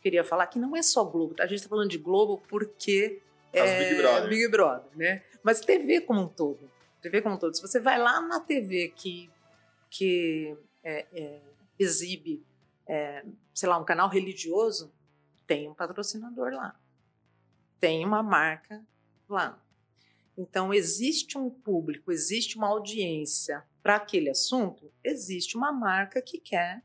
[0.00, 1.34] queria falar que não é só Globo.
[1.34, 1.44] Tá?
[1.44, 3.20] A gente está falando de Globo porque
[3.52, 4.28] é Big Brother.
[4.28, 5.22] Big Brother, né?
[5.42, 6.70] Mas TV como um todo.
[7.00, 7.54] TV como um todo.
[7.54, 9.30] Se você vai lá na TV que,
[9.90, 11.40] que é, é,
[11.78, 12.44] exibe,
[12.86, 14.92] é, sei lá, um canal religioso,
[15.46, 16.78] tem um patrocinador lá.
[17.78, 18.84] Tem uma marca
[19.28, 19.62] lá.
[20.36, 26.82] Então, existe um público, existe uma audiência para aquele assunto, existe uma marca que quer,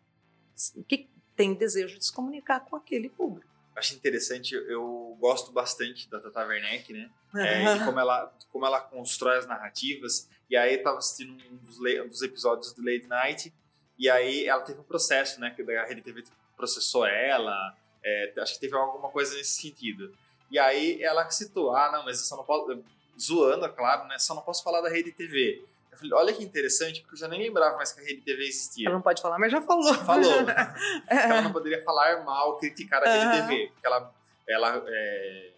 [0.87, 3.50] que tem desejo de se comunicar com aquele público.
[3.75, 7.09] Acho interessante, eu gosto bastante da Tata Werneck, né?
[7.35, 10.29] É, e como ela, como ela constrói as narrativas.
[10.49, 13.53] E aí eu tava assistindo um dos, um dos episódios do Late Night,
[13.97, 15.51] e aí ela teve um processo, né?
[15.51, 16.23] Que a Rede TV
[16.57, 20.13] processou ela, é, acho que teve alguma coisa nesse sentido.
[20.49, 22.83] E aí ela citou, ah, não, mas eu só não posso.
[23.19, 24.17] Zoando, é claro, né?
[24.17, 25.63] Só não posso falar da Rede TV.
[26.01, 28.87] Falei, olha que interessante, porque eu já nem lembrava mais que a Rede TV existia.
[28.87, 29.93] Ela não pode falar, mas já falou.
[29.93, 30.33] Falou.
[31.07, 33.67] ela não poderia falar mal, criticar a Rede TV.
[33.67, 34.13] Porque ela,
[34.47, 35.51] ela é,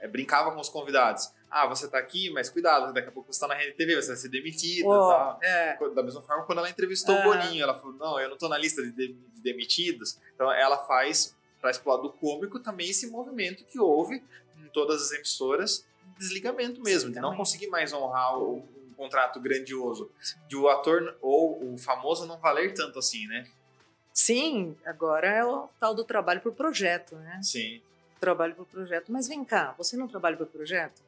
[0.00, 1.30] é, brincava com os convidados.
[1.48, 4.08] Ah, você tá aqui, mas cuidado, daqui a pouco você tá na Rede TV, você
[4.08, 4.88] vai ser demitida.
[4.88, 5.38] Oh, tá?
[5.40, 5.78] é.
[5.94, 8.58] Da mesma forma, quando ela entrevistou o Boninho, ela falou, não, eu não tô na
[8.58, 10.18] lista de, de, de demitidos.
[10.34, 14.20] Então, ela faz, traz pro lado cômico também esse movimento que houve
[14.58, 15.86] em todas as emissoras,
[16.18, 20.10] desligamento mesmo, de não conseguir mais honrar o, contrato grandioso,
[20.48, 23.46] de o ator ou o famoso não valer tanto assim, né?
[24.12, 27.40] Sim, agora é o tal do trabalho por projeto, né?
[27.42, 27.82] Sim.
[28.18, 29.12] Trabalho por projeto.
[29.12, 31.02] Mas vem cá, você não trabalha por projeto?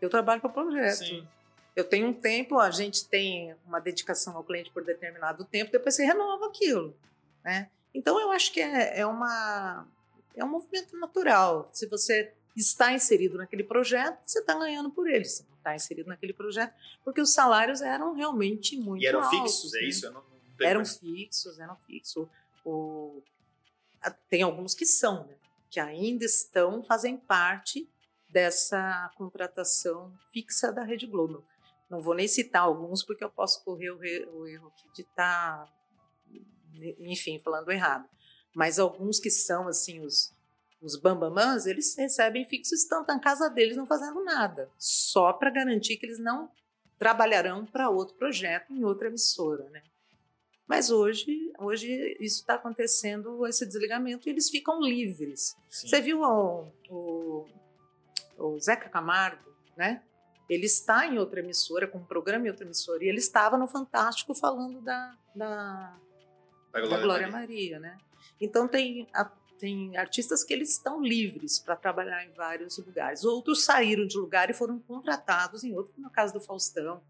[0.00, 0.98] Eu trabalho por projeto.
[0.98, 1.26] Sim.
[1.74, 5.94] Eu tenho um tempo, a gente tem uma dedicação ao cliente por determinado tempo, depois
[5.94, 6.94] você renova aquilo,
[7.42, 7.70] né?
[7.94, 9.86] Então eu acho que é, é uma
[10.34, 11.70] é um movimento natural.
[11.72, 15.24] Se você está inserido naquele projeto, você está ganhando por ele.
[15.62, 19.78] Está inserido naquele projeto, porque os salários eram realmente muito E eram altos, fixos, é
[19.78, 19.84] né?
[19.84, 20.06] é isso?
[20.06, 20.32] Não, não
[20.66, 20.98] eram mais.
[20.98, 22.28] fixos, eram fixos.
[22.64, 23.22] O,
[24.28, 25.34] tem alguns que são, né?
[25.70, 27.88] que ainda estão, fazem parte
[28.28, 31.44] dessa contratação fixa da Rede Globo.
[31.88, 35.66] Não vou nem citar alguns, porque eu posso correr o, o erro aqui de estar,
[35.66, 35.72] tá,
[37.00, 38.08] enfim, falando errado.
[38.54, 40.34] Mas alguns que são, assim, os,
[40.82, 45.96] os bambamãs, eles recebem fixo estão na casa deles não fazendo nada, só para garantir
[45.96, 46.50] que eles não
[46.98, 49.82] trabalharão para outro projeto em outra emissora, né?
[50.66, 55.56] Mas hoje, hoje isso está acontecendo, esse desligamento, e eles ficam livres.
[55.68, 55.88] Sim.
[55.88, 57.46] Você viu o, o,
[58.38, 60.02] o Zeca Camargo, né?
[60.48, 63.66] Ele está em outra emissora, com um programa em outra emissora, e ele estava no
[63.66, 65.98] Fantástico falando da, da,
[66.72, 67.78] da Glória, da Glória Maria.
[67.78, 67.80] Maria.
[67.80, 67.98] né?
[68.40, 69.30] Então tem, a,
[69.62, 73.22] tem artistas que eles estão livres para trabalhar em vários lugares.
[73.22, 77.00] Outros saíram de lugar e foram contratados em outro, no caso do Faustão.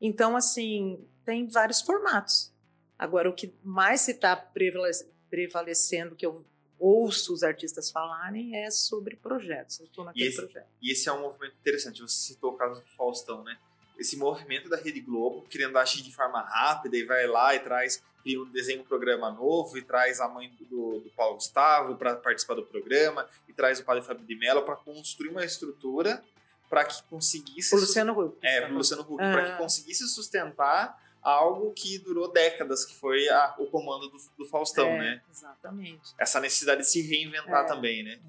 [0.00, 2.52] Então, assim, tem vários formatos.
[2.98, 6.44] Agora, o que mais se está prevalecendo, que eu
[6.76, 9.78] ouço os artistas falarem, é sobre projetos.
[9.78, 10.66] Eu estou naquele e esse, projeto.
[10.82, 12.02] E esse é um movimento interessante.
[12.02, 13.56] Você citou o caso do Faustão, né?
[13.96, 18.02] Esse movimento da Rede Globo, querendo agir de forma rápida e vai lá e traz
[18.38, 22.54] um desenho um programa novo e traz a mãe do, do Paulo Gustavo para participar
[22.54, 26.22] do programa e traz o padre Fábio de Mello para construir uma estrutura
[26.68, 29.32] para que conseguisse o Luciano Huck é o Luciano Huck ah.
[29.32, 34.46] para que conseguisse sustentar algo que durou décadas, que foi a, o comando do, do
[34.46, 35.22] Faustão, é, né?
[35.28, 36.14] Exatamente.
[36.16, 37.66] Essa necessidade de se reinventar é.
[37.66, 38.20] também, né?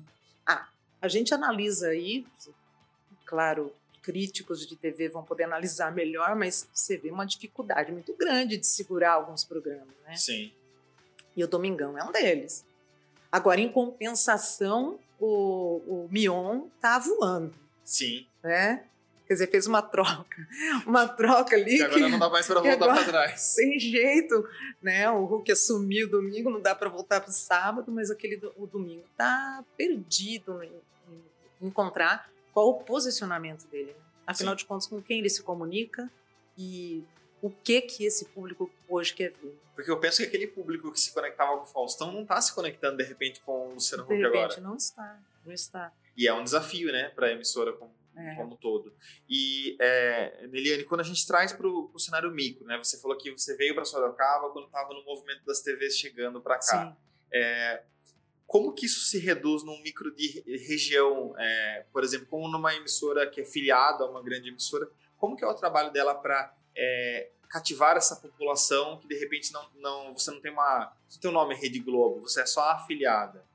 [0.43, 0.67] Ah,
[0.99, 2.25] a gente analisa aí,
[3.23, 3.71] claro,
[4.07, 8.65] críticos de TV vão poder analisar melhor, mas você vê uma dificuldade muito grande de
[8.65, 10.15] segurar alguns programas, né?
[10.15, 10.53] Sim.
[11.35, 12.63] E o Domingão é um deles.
[13.29, 17.53] Agora, em compensação, o, o Mion tá voando.
[17.83, 18.25] Sim.
[18.41, 18.85] Né?
[19.27, 20.47] Quer dizer, fez uma troca.
[20.87, 21.75] Uma troca ali.
[21.75, 23.41] Que agora que, não dá mais para voltar para trás.
[23.53, 24.47] Sem jeito.
[24.81, 25.11] Né?
[25.11, 29.03] O Hulk assumiu domingo, não dá para voltar para o sábado, mas aquele o domingo
[29.17, 30.71] tá perdido em,
[31.11, 33.93] em encontrar qual o posicionamento dele.
[33.93, 33.99] Né?
[34.25, 34.57] Afinal Sim.
[34.57, 36.11] de contas, com quem ele se comunica
[36.57, 37.03] e
[37.39, 39.55] o que que esse público hoje quer ver.
[39.75, 42.55] Porque eu penso que aquele público que se conectava com o Faustão não está se
[42.55, 44.31] conectando de repente com o Luciano Huck agora.
[44.31, 45.93] De repente não está, não está.
[46.17, 48.33] E é um desafio, né, para a emissora como é.
[48.33, 48.91] como todo.
[49.29, 52.75] E, é, Neliane, quando a gente traz para o cenário micro, né?
[52.79, 56.55] Você falou que você veio para Sorocaba quando estava no movimento das TVs chegando para
[56.55, 56.87] cá.
[56.87, 56.95] Sim.
[57.31, 57.83] É,
[58.47, 63.29] como que isso se reduz num micro de região, é, por exemplo, como numa emissora
[63.29, 67.29] que é filiada a uma grande emissora, como que é o trabalho dela para é,
[67.49, 71.31] cativar essa população que de repente não, não você não tem uma, você tem o
[71.31, 73.45] um nome Rede Globo, você é só afiliada?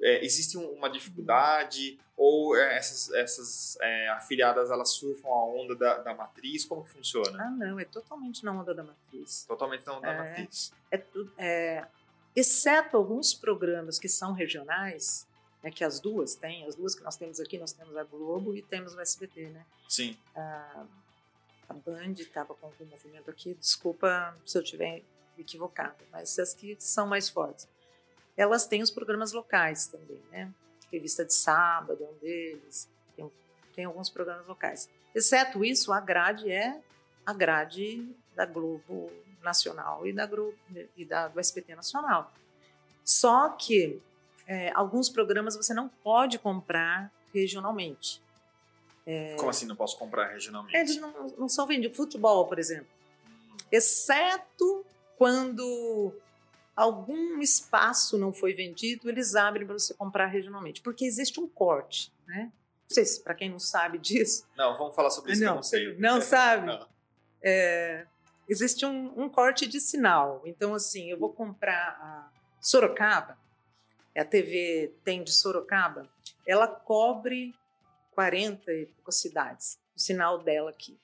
[0.00, 5.98] É, existe uma dificuldade ou é, essas, essas é, afiliadas elas surfam a onda da,
[5.98, 6.64] da, matriz?
[6.64, 7.42] Como que funciona?
[7.42, 9.44] Ah, não, é totalmente na onda da matriz.
[9.46, 10.72] Totalmente na onda é, da matriz.
[10.90, 11.02] É,
[11.38, 11.86] é,
[12.34, 15.26] exceto alguns programas que são regionais,
[15.62, 18.54] né, que as duas têm, as duas que nós temos aqui, nós temos a Globo
[18.54, 19.66] e temos o SBT, né?
[19.88, 20.16] Sim.
[20.34, 20.86] A,
[21.68, 25.02] a Band estava com algum movimento aqui, desculpa se eu estiver
[25.38, 27.68] equivocado, mas as que são mais fortes
[28.40, 30.50] elas têm os programas locais também, né?
[30.90, 33.30] Revista de sábado é um deles, tem,
[33.74, 34.88] tem alguns programas locais.
[35.14, 36.80] Exceto isso, a grade é
[37.24, 39.12] a grade da Globo
[39.42, 40.54] Nacional e da, Globo,
[40.96, 42.32] e da do SBT Nacional.
[43.04, 44.00] Só que
[44.46, 48.22] é, alguns programas você não pode comprar regionalmente.
[49.06, 50.76] É, Como assim não posso comprar regionalmente?
[50.76, 51.96] Eles não, não são vendidos.
[51.96, 52.86] Futebol, por exemplo.
[53.26, 53.56] Hum.
[53.72, 54.84] Exceto
[55.16, 56.14] quando
[56.74, 62.10] algum espaço não foi vendido, eles abrem para você comprar regionalmente, porque existe um corte,
[62.26, 62.50] né?
[62.88, 64.46] Não sei se para quem não sabe disso.
[64.56, 65.44] Não, vamos falar sobre isso.
[65.44, 65.94] Não, não sei.
[65.98, 66.66] Não sabe?
[66.66, 66.86] Não.
[67.42, 68.06] É,
[68.50, 70.42] existe um, um, corte de sinal.
[70.44, 72.30] Então, assim, eu vou comprar a
[72.60, 73.38] Sorocaba,
[74.14, 76.06] a TV tem de Sorocaba,
[76.46, 77.54] ela cobre
[78.10, 80.98] 40 e poucas cidades, o sinal dela aqui.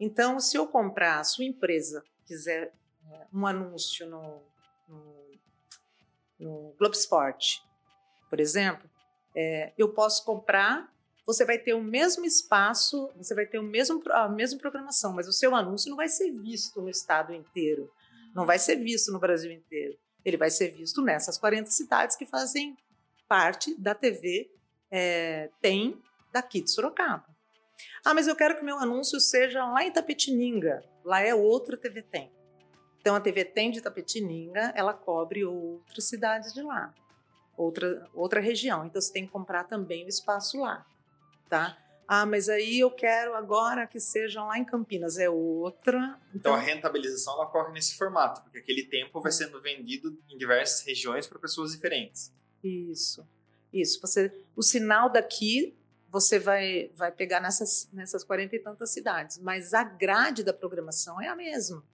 [0.00, 2.72] Então, se eu comprar, a sua empresa quiser
[3.12, 4.42] é, um anúncio no
[4.88, 5.38] no,
[6.40, 7.62] no Globo Esporte,
[8.30, 8.88] por exemplo,
[9.34, 10.92] é, eu posso comprar,
[11.28, 15.28] você vai ter o mesmo espaço, você vai ter o mesmo, a mesma programação, mas
[15.28, 17.92] o seu anúncio não vai ser visto no estado inteiro,
[18.34, 19.98] não vai ser visto no Brasil inteiro.
[20.24, 22.74] Ele vai ser visto nessas 40 cidades que fazem
[23.28, 24.50] parte da TV
[24.90, 26.00] é, tem
[26.32, 27.26] daqui de Sorocaba.
[28.02, 30.82] Ah, mas eu quero que meu anúncio seja lá em Tapetininga.
[31.04, 32.32] Lá é outra TV Tem.
[33.02, 36.94] Então a TV tem de Tapetininga, ela cobre outras cidades de lá,
[37.54, 38.86] outra, outra região.
[38.86, 40.86] Então você tem que comprar também o espaço lá,
[41.48, 41.76] tá?
[42.06, 46.18] Ah, mas aí eu quero agora que sejam lá em Campinas, é outra.
[46.34, 50.38] Então, então a rentabilização ela ocorre nesse formato, porque aquele tempo vai sendo vendido em
[50.38, 52.32] diversas regiões para pessoas diferentes.
[52.64, 53.28] Isso,
[53.70, 54.00] isso.
[54.00, 55.76] Você, o sinal daqui
[56.10, 61.20] você vai, vai pegar nessas, nessas 40 e tantas cidades, mas a grade da programação
[61.20, 61.84] é a mesma.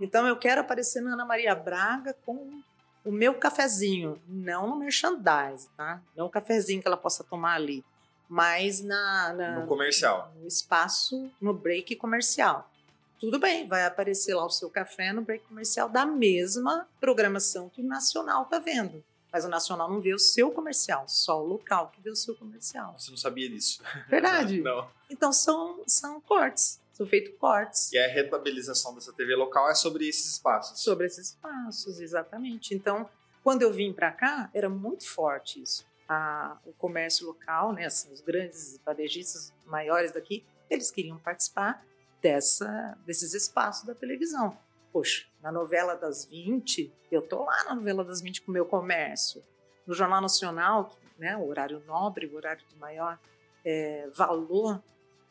[0.00, 2.62] Então eu quero aparecer na Ana Maria Braga com
[3.04, 6.02] o meu cafezinho, não no merchandise, tá?
[6.16, 7.84] Não o cafezinho que ela possa tomar ali,
[8.28, 12.70] mas na, na no comercial, no espaço, no break comercial.
[13.18, 17.80] Tudo bem, vai aparecer lá o seu café no break comercial da mesma programação que
[17.80, 19.02] o nacional tá vendo.
[19.32, 22.34] Mas o nacional não vê o seu comercial, só o local que vê o seu
[22.34, 22.94] comercial.
[22.98, 23.82] Você não sabia disso?
[24.08, 24.60] Verdade.
[24.60, 24.88] não.
[25.10, 27.92] Então são, são cortes, são feitos cortes.
[27.92, 30.80] E a rentabilização dessa TV local é sobre esses espaços.
[30.80, 32.74] Sobre esses espaços, exatamente.
[32.74, 33.08] Então,
[33.42, 35.84] quando eu vim para cá, era muito forte isso.
[36.08, 41.84] A, o comércio local, né, assim, os grandes varejistas maiores daqui, eles queriam participar
[42.22, 44.56] dessa, desses espaços da televisão.
[44.92, 48.64] Poxa, na novela das 20, eu tô lá na novela das 20 com o meu
[48.64, 49.42] comércio.
[49.86, 53.18] No Jornal Nacional, né, o horário nobre, o horário de maior
[53.64, 54.82] é, valor,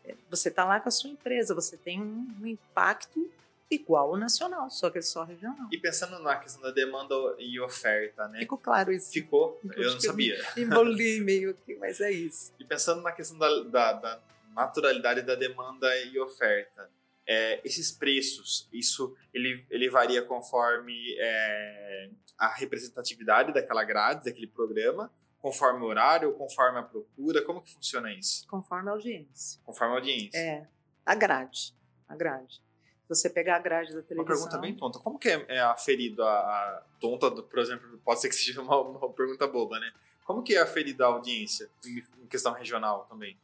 [0.05, 3.29] é, você está lá com a sua empresa, você tem um, um impacto
[3.69, 5.67] igual ao nacional, só que é só regional.
[5.71, 8.39] E pensando na questão da demanda e oferta, né?
[8.39, 9.11] Ficou claro isso.
[9.11, 9.59] Ficou?
[9.75, 10.39] Eu não sabia.
[10.55, 12.53] Eu emboli meio aqui, mas é isso.
[12.59, 14.19] E pensando na questão da, da, da
[14.53, 16.89] naturalidade da demanda e oferta,
[17.27, 25.11] é, esses preços, isso ele, ele varia conforme é, a representatividade daquela grade, daquele programa,
[25.39, 28.47] conforme o horário, conforme a procura, como que funciona isso?
[28.47, 29.59] Conforme a audiência.
[29.65, 30.37] Conforme a audiência.
[30.37, 30.67] É,
[31.05, 31.75] a grade,
[32.07, 32.61] a grade.
[33.07, 34.23] Você pegar a grade da televisão...
[34.23, 34.99] Uma pergunta bem tonta.
[34.99, 38.79] Como que é, é aferido a, a tonta, por exemplo, pode ser que seja uma,
[38.81, 39.91] uma pergunta boba, né?
[40.25, 43.37] Como que é aferida a audiência em questão regional também?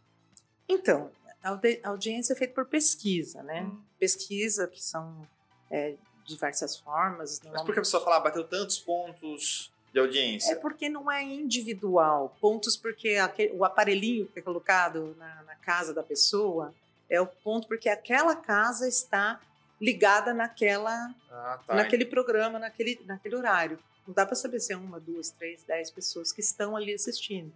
[0.67, 1.09] Então,
[1.41, 3.63] a audiência é feita por pesquisa, né?
[3.63, 3.79] Hum.
[3.99, 5.27] Pesquisa que são
[5.71, 5.95] é,
[6.25, 7.39] diversas formas.
[7.43, 10.53] Mas por que a pessoa fala, ah, bateu tantos pontos de audiência?
[10.53, 12.35] É porque não é individual.
[12.39, 16.73] Pontos porque aquele, o aparelhinho que é colocado na, na, casa da pessoa
[17.09, 19.39] é o ponto porque aquela casa está
[19.83, 21.75] ligada naquela, ah, tá.
[21.75, 23.77] naquele programa, naquele, naquele horário.
[24.07, 27.51] Não dá para saber se é uma, duas, três, dez pessoas que estão ali assistindo.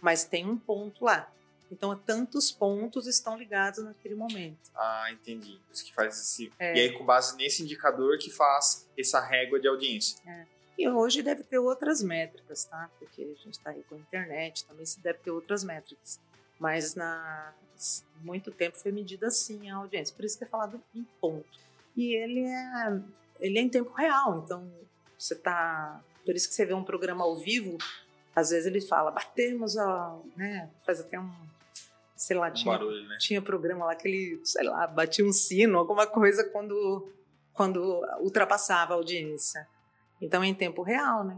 [0.00, 1.28] Mas tem um ponto lá.
[1.70, 4.70] Então, tantos pontos estão ligados naquele momento.
[4.76, 5.60] Ah, entendi.
[5.72, 6.52] Isso que faz esse.
[6.58, 6.76] É.
[6.76, 10.18] E aí, com base nesse indicador, que faz essa régua de audiência.
[10.24, 10.46] É.
[10.78, 12.88] E hoje deve ter outras métricas, tá?
[12.98, 16.20] Porque a gente está aí com a internet, também se deve ter outras métricas.
[16.58, 17.54] Mas na
[18.22, 20.14] muito tempo foi medida assim a audiência.
[20.14, 21.46] Por isso que é falado em ponto.
[21.96, 23.00] E ele é,
[23.40, 24.42] ele é em tempo real.
[24.44, 24.70] Então,
[25.18, 26.00] você tá.
[26.24, 27.78] Por isso que você vê um programa ao vivo,
[28.34, 30.70] às vezes ele fala, batemos, a, né?
[30.84, 31.30] Faz até um
[32.16, 33.18] sei lá, um tinha, barulho, né?
[33.20, 37.12] tinha programa lá que ele, sei lá, batia um sino, alguma coisa quando,
[37.52, 39.68] quando ultrapassava a audiência.
[40.20, 41.36] Então é em tempo real, né?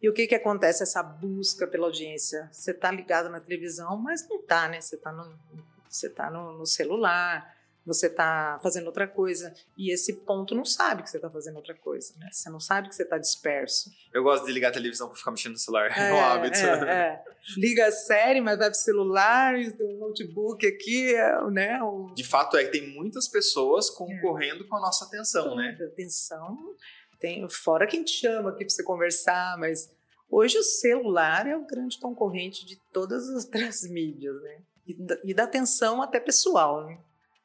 [0.00, 2.48] E o que que acontece essa busca pela audiência?
[2.52, 4.80] Você está ligado na televisão, mas não está, né?
[4.80, 5.38] Você está no,
[5.88, 7.54] você tá no, no celular,
[7.86, 11.74] você está fazendo outra coisa e esse ponto não sabe que você está fazendo outra
[11.74, 12.28] coisa, né?
[12.32, 13.90] Você não sabe que você está disperso.
[14.12, 16.58] Eu gosto de ligar a televisão para ficar mexendo no celular, é, no hábito.
[16.58, 17.24] É, é.
[17.56, 21.82] Liga a série, mas vai pro celular, tem um notebook aqui, é, né?
[21.82, 22.12] O...
[22.14, 24.66] De fato é que tem muitas pessoas concorrendo é.
[24.66, 25.76] com a nossa atenção, né?
[25.92, 26.56] Atenção,
[27.24, 29.90] tem fora quem te chama aqui para você conversar, mas
[30.30, 34.58] hoje o celular é o grande concorrente de todas as outras mídias, né?
[34.86, 36.98] E da, e da atenção até pessoal, né?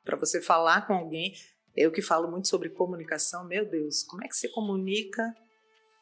[0.04, 1.34] para você falar com alguém.
[1.76, 5.34] Eu que falo muito sobre comunicação, meu Deus, como é que você comunica?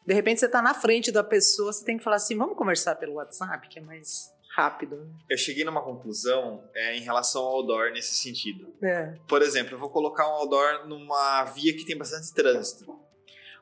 [0.05, 2.95] De repente você está na frente da pessoa, você tem que falar assim, vamos conversar
[2.95, 4.95] pelo WhatsApp, que é mais rápido.
[4.95, 5.13] Né?
[5.30, 8.73] Eu cheguei numa conclusão é, em relação ao outdoor nesse sentido.
[8.82, 9.13] É.
[9.28, 13.07] Por exemplo, eu vou colocar um outdoor numa via que tem bastante trânsito.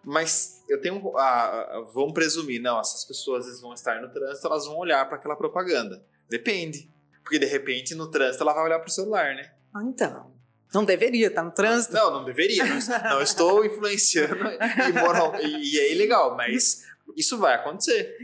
[0.06, 1.18] Mas eu tenho.
[1.18, 5.36] Ah, vamos presumir, não, essas pessoas vão estar no trânsito, elas vão olhar para aquela
[5.36, 6.06] propaganda.
[6.30, 6.90] Depende.
[7.24, 9.52] Porque de repente no trânsito ela vai olhar para o celular, né?
[9.74, 10.32] Ah, então.
[10.74, 11.94] Não deveria estar tá no trânsito?
[11.94, 12.66] Não, não deveria.
[12.66, 16.86] Não, não estou influenciando e, moral, e, e é ilegal, mas
[17.16, 18.16] isso vai acontecer.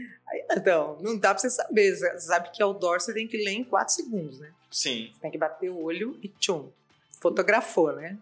[0.50, 1.94] Então, não dá pra você saber.
[1.96, 4.52] Você sabe que outdoor você tem que ler em 4 segundos, né?
[4.70, 5.10] Sim.
[5.12, 6.70] Você tem que bater o olho e tchum.
[7.20, 8.18] Fotografou, né?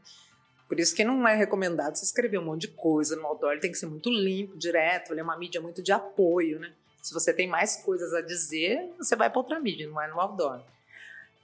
[0.71, 3.51] Por isso que não é recomendado você escrever um monte de coisa no outdoor.
[3.51, 5.13] Ele tem que ser muito limpo, direto.
[5.13, 6.73] Ele é uma mídia muito de apoio, né?
[7.03, 10.21] Se você tem mais coisas a dizer, você vai para outra mídia, não é no
[10.21, 10.63] outdoor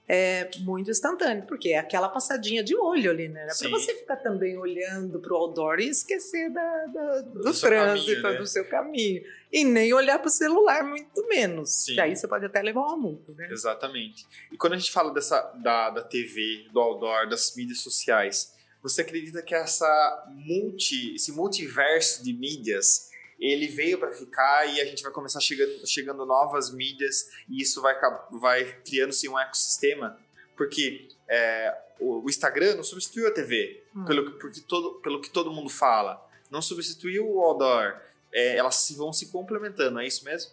[0.09, 3.47] é muito instantâneo, porque é aquela passadinha de olho ali, né?
[3.59, 8.23] Para você ficar também olhando para o outdoor e esquecer da, da do, do trânsito,
[8.23, 8.39] caminho, né?
[8.39, 9.23] do seu caminho.
[9.53, 11.85] E nem olhar para o celular, muito menos.
[11.85, 11.95] Sim.
[11.95, 13.49] Que aí você pode até levar uma multa, né?
[13.51, 14.27] Exatamente.
[14.53, 18.55] E quando a gente fala dessa, da, da TV, do outdoor, das mídias sociais,
[18.89, 24.85] você acredita que essa multi, esse multiverso de mídias ele veio para ficar e a
[24.85, 27.95] gente vai começar chegando, chegando novas mídias e isso vai,
[28.31, 30.19] vai criando-se um ecossistema.
[30.57, 34.05] Porque é, o, o, Instagram não substituiu a TV, hum.
[34.05, 36.25] pelo, porque todo, pelo que todo mundo fala.
[36.51, 38.01] Não substituiu o outdoor.
[38.33, 40.53] É, elas vão se complementando, é isso mesmo?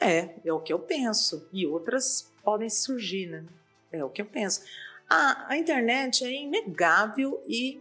[0.00, 1.46] É, é o que eu penso.
[1.52, 3.44] E outras podem surgir, né?
[3.92, 4.62] É o que eu penso.
[5.08, 7.80] A, a internet é inegável e,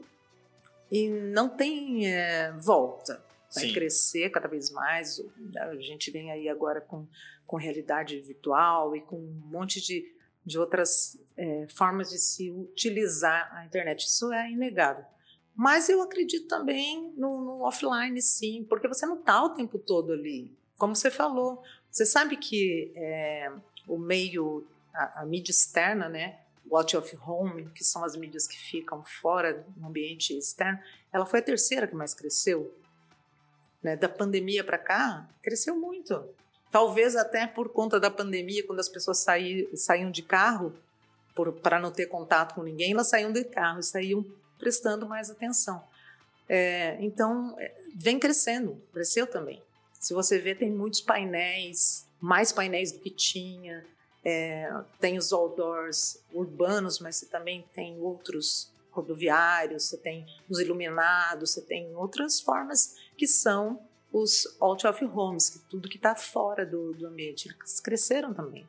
[0.91, 3.21] e não tem é, volta.
[3.53, 3.73] Vai Sim.
[3.73, 5.21] crescer cada vez mais.
[5.57, 7.07] A gente vem aí agora com,
[7.45, 10.05] com realidade virtual e com um monte de,
[10.45, 14.05] de outras é, formas de se utilizar a internet.
[14.05, 15.05] Isso é inegável.
[15.55, 20.13] Mas eu acredito também no, no offline, sim, porque você não está o tempo todo
[20.13, 20.55] ali.
[20.77, 23.51] Como você falou, você sabe que é,
[23.87, 26.39] o meio, a, a mídia externa, né?
[26.69, 30.79] Watch of Home, que são as mídias que ficam fora do ambiente externo,
[31.11, 32.73] ela foi a terceira que mais cresceu.
[33.81, 33.95] Né?
[33.95, 36.23] Da pandemia para cá, cresceu muito.
[36.71, 40.73] Talvez até por conta da pandemia, quando as pessoas saí, saíam de carro,
[41.61, 44.25] para não ter contato com ninguém, elas saíam de carro e saíam
[44.57, 45.83] prestando mais atenção.
[46.49, 49.61] É, então, é, vem crescendo, cresceu também.
[49.99, 53.85] Se você vê, tem muitos painéis, mais painéis do que tinha.
[54.29, 54.69] É,
[54.99, 61.61] tem os outdoors urbanos, mas você também tem outros rodoviários, você tem os iluminados, você
[61.61, 63.79] tem outras formas que são
[64.11, 68.67] os out of homes, que tudo que está fora do, do ambiente, eles cresceram também.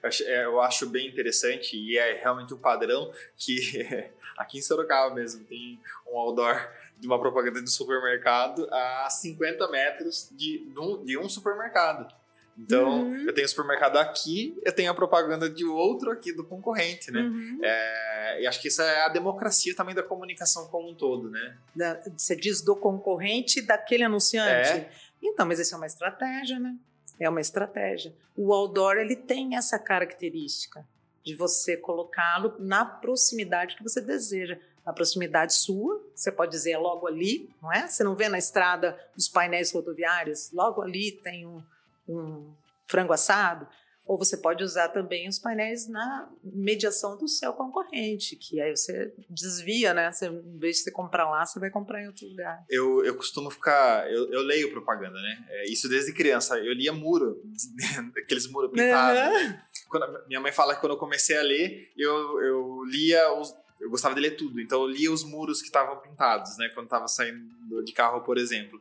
[0.00, 3.58] Eu acho, é, eu acho, bem interessante e é realmente um padrão que
[4.38, 10.28] aqui em Sorocaba mesmo tem um outdoor de uma propaganda de supermercado a 50 metros
[10.30, 10.64] de,
[11.04, 12.21] de um supermercado.
[12.56, 13.26] Então, uhum.
[13.26, 17.20] eu tenho o supermercado aqui, eu tenho a propaganda de outro aqui do concorrente, né?
[17.20, 17.58] Uhum.
[17.62, 21.56] É, e acho que isso é a democracia também da comunicação como um todo, né?
[21.74, 24.70] Da, você diz do concorrente daquele anunciante.
[24.70, 24.90] É.
[25.22, 26.76] Então, mas isso é uma estratégia, né?
[27.18, 28.14] É uma estratégia.
[28.36, 30.84] O outdoor, ele tem essa característica
[31.24, 34.58] de você colocá-lo na proximidade que você deseja.
[34.84, 37.86] Na proximidade sua, você pode dizer é logo ali, não é?
[37.86, 40.50] Você não vê na estrada os painéis rodoviários?
[40.52, 41.62] Logo ali tem um
[42.08, 42.54] um
[42.86, 43.66] frango assado,
[44.04, 49.14] ou você pode usar também os painéis na mediação do seu concorrente, que aí você
[49.30, 50.10] desvia, né?
[50.10, 52.64] Você, em vez de você comprar lá, você vai comprar em outro lugar.
[52.68, 54.10] Eu, eu costumo ficar.
[54.10, 55.46] Eu, eu leio propaganda, né?
[55.48, 56.58] É, isso desde criança.
[56.58, 57.40] Eu lia muro,
[58.24, 59.42] aqueles muros pintados.
[59.42, 59.58] Uhum.
[59.88, 63.90] Quando, minha mãe fala que quando eu comecei a ler, eu, eu lia os, eu
[63.90, 67.08] gostava de ler tudo, então eu lia os muros que estavam pintados, né, quando estava
[67.08, 68.80] saindo de carro, por exemplo.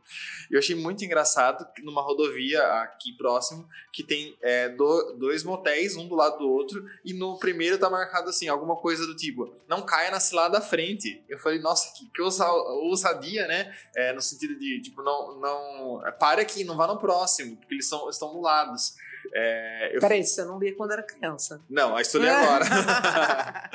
[0.49, 6.07] Eu achei muito engraçado numa rodovia aqui próximo que tem é, do, dois motéis, um
[6.07, 9.81] do lado do outro, e no primeiro tá marcado assim, alguma coisa do tipo, não
[9.81, 11.23] caia na cilada da frente.
[11.27, 13.75] Eu falei, nossa, que, que ousadia, né?
[13.95, 17.87] É, no sentido de, tipo, não, não, para aqui, não vá no próximo, porque eles
[17.87, 18.95] são, estão do.
[19.33, 19.99] É, eu...
[19.99, 21.61] Peraí, você não lia quando era criança.
[21.69, 22.65] Não, a história é agora.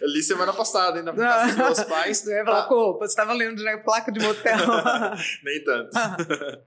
[0.00, 2.18] eu li semana passada, ainda por casa dos meus pais.
[2.18, 2.68] Você ia falar, ah.
[2.68, 4.58] pô, você estava lendo na placa de motel.
[5.44, 5.90] Nem tanto.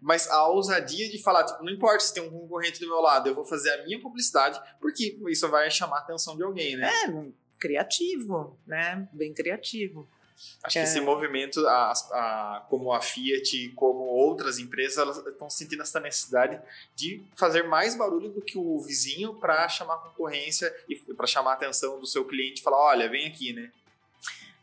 [0.00, 3.28] Mas a ousadia de falar, tipo, não importa se tem um concorrente do meu lado,
[3.28, 6.88] eu vou fazer a minha publicidade, porque isso vai chamar a atenção de alguém, né?
[6.88, 7.24] É,
[7.58, 9.08] criativo, né?
[9.12, 10.08] Bem criativo.
[10.62, 10.82] Acho é.
[10.82, 15.98] que esse movimento, a, a, como a Fiat, como outras empresas, elas estão sentindo essa
[16.00, 16.60] necessidade
[16.94, 21.52] de fazer mais barulho do que o vizinho para chamar a concorrência e para chamar
[21.52, 23.70] a atenção do seu cliente e falar: olha, vem aqui, né?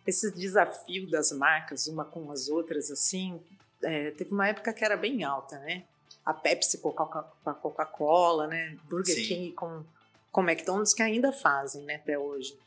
[0.06, 3.42] Esse desafio das marcas, uma com as outras, assim,
[3.82, 5.84] é, teve uma época que era bem alta, né?
[6.26, 8.78] A Pepsi com a Coca-Cola, né?
[8.84, 9.24] Burger Sim.
[9.24, 9.84] King com,
[10.32, 12.58] com McDonald's, que ainda fazem, né, até hoje.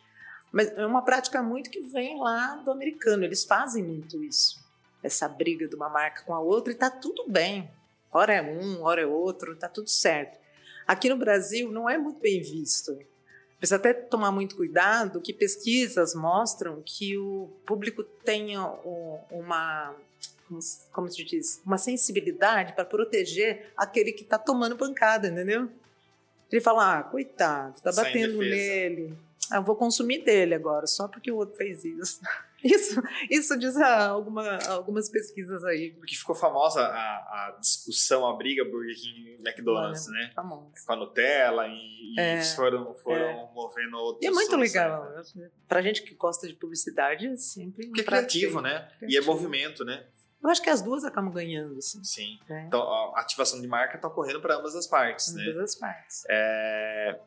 [0.53, 3.25] Mas é uma prática muito que vem lá do americano.
[3.25, 4.65] Eles fazem muito isso.
[5.03, 7.71] Essa briga de uma marca com a outra e tá tudo bem.
[8.13, 10.39] Hora é um, hora é outro, tá tudo certo.
[10.87, 12.97] Aqui no Brasil não é muito bem visto.
[13.59, 18.57] Precisa até tomar muito cuidado que pesquisas mostram que o público tem
[19.31, 19.95] uma,
[20.93, 25.71] como se diz, uma sensibilidade para proteger aquele que está tomando pancada, entendeu?
[26.51, 29.17] Ele fala, ah, coitado, tá batendo nele,
[29.53, 32.21] eu vou consumir dele agora, só porque o outro fez isso.
[32.65, 35.93] Isso, isso diz alguma, algumas pesquisas aí.
[35.93, 40.33] Porque ficou famosa a, a discussão, a briga Burger King e McDonald's, é, né?
[40.35, 40.73] Famosa.
[40.85, 43.51] Com a Nutella e, e é, eles foram, foram é.
[43.55, 44.25] movendo outros.
[44.25, 45.05] E é muito legal.
[45.37, 45.51] Né?
[45.69, 47.87] Pra gente que gosta de publicidade, é sempre.
[47.87, 48.89] Porque é criativo, né?
[48.99, 49.13] Criativo.
[49.13, 50.05] E é movimento, né?
[50.43, 52.03] Eu acho que as duas acabam ganhando, assim.
[52.05, 52.39] Sim.
[52.49, 52.67] É.
[52.67, 55.51] Então, a ativação de marca está ocorrendo para ambas as partes, ambas né?
[55.53, 56.25] Ambas as partes.
[56.29, 57.21] É...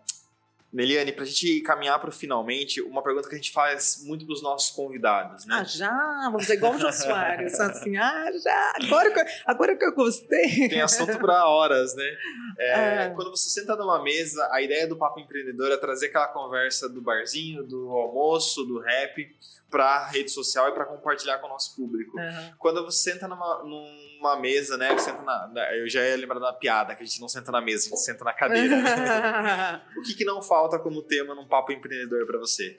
[0.71, 4.25] Neliane, para a gente caminhar para o finalmente, uma pergunta que a gente faz muito
[4.25, 5.55] para os nossos convidados, né?
[5.59, 6.21] Ah, já?
[6.25, 9.93] Vamos fazer igual o Jô Soares, assim, ah, já, agora que, eu, agora que eu
[9.93, 10.69] gostei.
[10.69, 12.17] Tem assunto para horas, né?
[12.57, 13.09] É, é.
[13.15, 17.01] Quando você senta numa mesa, a ideia do Papo Empreendedor é trazer aquela conversa do
[17.01, 19.35] barzinho, do almoço, do rap,
[19.69, 22.17] para rede social e para compartilhar com o nosso público.
[22.17, 22.53] Uhum.
[22.57, 24.97] Quando você senta numa, numa mesa, né?
[24.97, 27.87] Senta na, eu já ia lembrar da piada, que a gente não senta na mesa,
[27.87, 28.77] a gente senta na cadeira.
[29.97, 32.77] o que, que não falta como tema num papo empreendedor para você?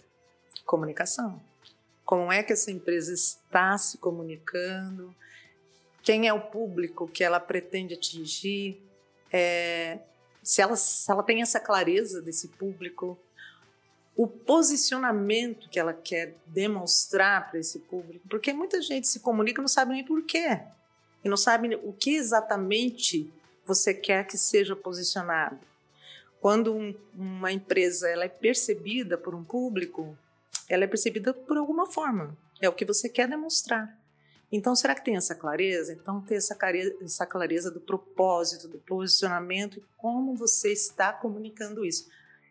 [0.64, 1.41] Comunicação.
[2.05, 5.14] Como é que essa empresa está se comunicando?
[6.03, 8.82] Quem é o público que ela pretende atingir?
[9.32, 10.01] É,
[10.43, 13.16] se, ela, se ela tem essa clareza desse público,
[14.17, 19.63] o posicionamento que ela quer demonstrar para esse público, porque muita gente se comunica e
[19.63, 20.61] não sabe nem por quê,
[21.25, 23.33] e não sabe o que exatamente
[23.67, 25.59] você quer que seja posicionado.
[26.41, 30.17] Quando um, uma empresa ela é percebida por um público,
[30.69, 33.99] ela é percebida por alguma forma, é o que você quer demonstrar.
[34.53, 35.93] Então, será que tem essa clareza?
[35.93, 41.85] Então, ter essa clareza, essa clareza do propósito, do posicionamento e como você está comunicando
[41.85, 42.09] isso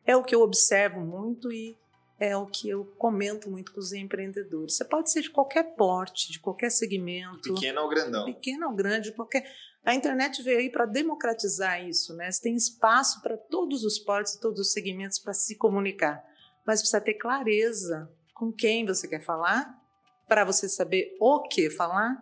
[0.10, 1.78] é o que eu observo muito e
[2.20, 4.76] é o que eu comento muito com os empreendedores.
[4.76, 7.54] Você pode ser de qualquer porte, de qualquer segmento.
[7.54, 8.26] Pequeno ou grandão.
[8.26, 9.48] Pequeno ou grande, qualquer.
[9.86, 12.32] A internet veio aí para democratizar isso, né?
[12.32, 16.26] Você tem espaço para todos os portes, todos os segmentos para se comunicar.
[16.66, 19.80] Mas precisa ter clareza com quem você quer falar,
[20.28, 22.20] para você saber o que falar,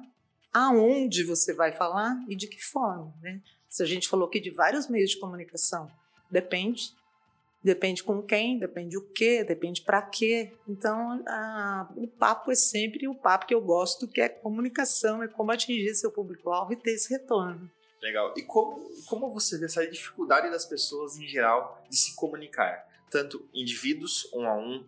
[0.54, 3.42] aonde você vai falar e de que forma, né?
[3.70, 5.90] Se a gente falou aqui de vários meios de comunicação,
[6.30, 6.97] depende
[7.68, 10.54] Depende com quem, depende o que, depende para quê.
[10.66, 15.28] Então, a, o papo é sempre o papo que eu gosto, que é comunicação, é
[15.28, 17.70] como atingir seu público-alvo e ter esse retorno.
[18.02, 18.34] Legal.
[18.38, 22.88] E como, como você vê essa dificuldade das pessoas em geral de se comunicar?
[23.12, 24.86] Tanto indivíduos um a um,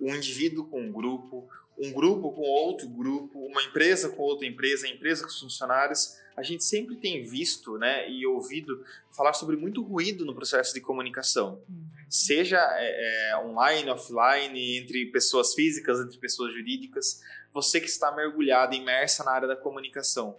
[0.00, 4.88] um indivíduo com um grupo, um grupo com outro grupo, uma empresa com outra empresa,
[4.88, 9.82] empresa com os funcionários a gente sempre tem visto né, e ouvido falar sobre muito
[9.82, 11.86] ruído no processo de comunicação, uhum.
[12.12, 17.22] Seja é, é, online, offline, entre pessoas físicas, entre pessoas jurídicas.
[17.50, 20.36] Você que está mergulhada, imersa na área da comunicação,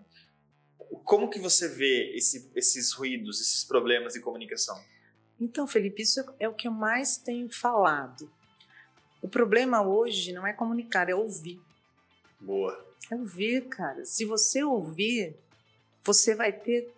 [1.03, 4.80] como que você vê esse, esses ruídos, esses problemas de comunicação?
[5.41, 8.32] Então, Felipe, isso é o que eu mais tenho falado.
[9.19, 11.59] O problema hoje não é comunicar, é ouvir.
[12.39, 12.86] Boa.
[13.09, 14.05] É ouvir, cara.
[14.05, 15.36] Se você ouvir,
[16.03, 16.93] você vai ter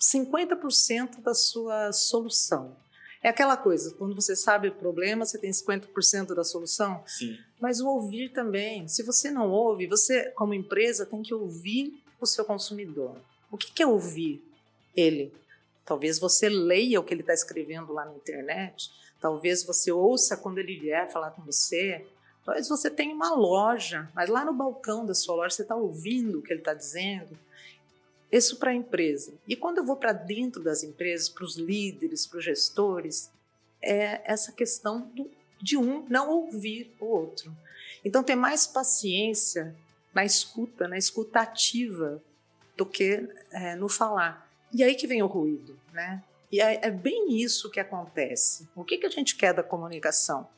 [0.00, 2.76] 50% da sua solução.
[3.22, 7.02] É aquela coisa, quando você sabe o problema, você tem 50% da solução.
[7.06, 7.38] Sim.
[7.60, 8.88] Mas o ouvir também.
[8.88, 13.16] Se você não ouve, você, como empresa, tem que ouvir o seu consumidor.
[13.50, 14.42] O que é ouvir
[14.96, 15.32] ele?
[15.84, 18.90] Talvez você leia o que ele está escrevendo lá na internet.
[19.20, 22.06] Talvez você ouça quando ele vier falar com você.
[22.44, 26.38] Talvez você tenha uma loja, mas lá no balcão da sua loja você está ouvindo
[26.38, 27.38] o que ele está dizendo.
[28.30, 29.32] Isso para a empresa.
[29.46, 33.30] E quando eu vou para dentro das empresas, para os líderes, para os gestores,
[33.82, 37.54] é essa questão do, de um não ouvir o outro.
[38.04, 39.74] Então, ter mais paciência
[40.14, 42.22] na escuta, na escuta ativa,
[42.76, 44.48] do que é, no falar.
[44.72, 46.22] E aí que vem o ruído, né?
[46.50, 48.66] E é, é bem isso que acontece.
[48.74, 50.48] O que, que a gente quer da comunicação?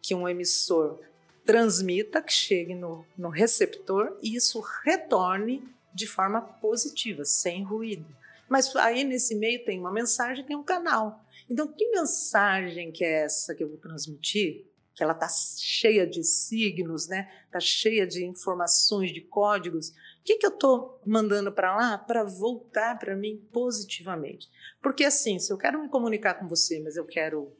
[0.00, 1.00] Que um emissor
[1.44, 5.62] transmita, que chegue no, no receptor e isso retorne
[5.96, 8.06] de forma positiva, sem ruído.
[8.48, 11.24] Mas aí nesse meio tem uma mensagem, tem um canal.
[11.48, 14.66] Então, que mensagem que é essa que eu vou transmitir?
[14.94, 17.30] Que ela está cheia de signos, né?
[17.46, 19.88] Está cheia de informações, de códigos.
[19.88, 19.94] O
[20.24, 24.50] que, que eu estou mandando para lá para voltar para mim positivamente?
[24.82, 27.52] Porque assim, se eu quero me comunicar com você, mas eu quero,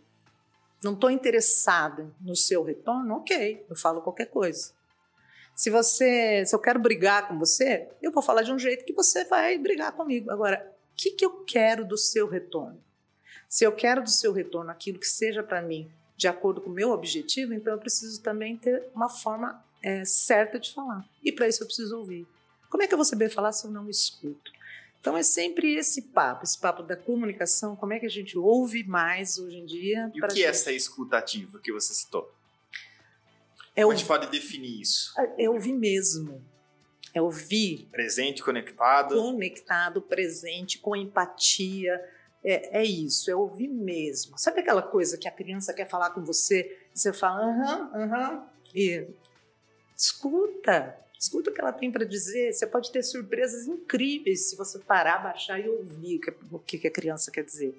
[0.84, 4.75] não estou interessada no seu retorno, ok, eu falo qualquer coisa.
[5.56, 8.92] Se você, se eu quero brigar com você, eu vou falar de um jeito que
[8.92, 10.30] você vai brigar comigo.
[10.30, 12.78] Agora, o que, que eu quero do seu retorno?
[13.48, 16.72] Se eu quero do seu retorno aquilo que seja para mim de acordo com o
[16.74, 21.02] meu objetivo, então eu preciso também ter uma forma é, certa de falar.
[21.24, 22.26] E para isso eu preciso ouvir.
[22.68, 24.52] Como é que eu vou saber falar se eu não escuto?
[25.00, 28.84] Então é sempre esse papo, esse papo da comunicação, como é que a gente ouve
[28.84, 30.12] mais hoje em dia.
[30.14, 30.44] E o que gente...
[30.44, 32.30] é essa escuta ativa que você citou?
[33.76, 35.12] É Como a gente pode definir isso?
[35.38, 36.42] É ouvir mesmo.
[37.12, 37.86] É ouvir.
[37.92, 39.14] Presente, conectado.
[39.14, 42.02] Conectado, presente, com empatia.
[42.42, 44.38] É, é isso, é ouvir mesmo.
[44.38, 48.46] Sabe aquela coisa que a criança quer falar com você e você fala, aham, aham,
[48.74, 49.06] e
[49.96, 52.52] escuta, escuta o que ela tem para dizer.
[52.52, 56.86] Você pode ter surpresas incríveis se você parar, baixar e ouvir o que, o que
[56.86, 57.74] a criança quer dizer.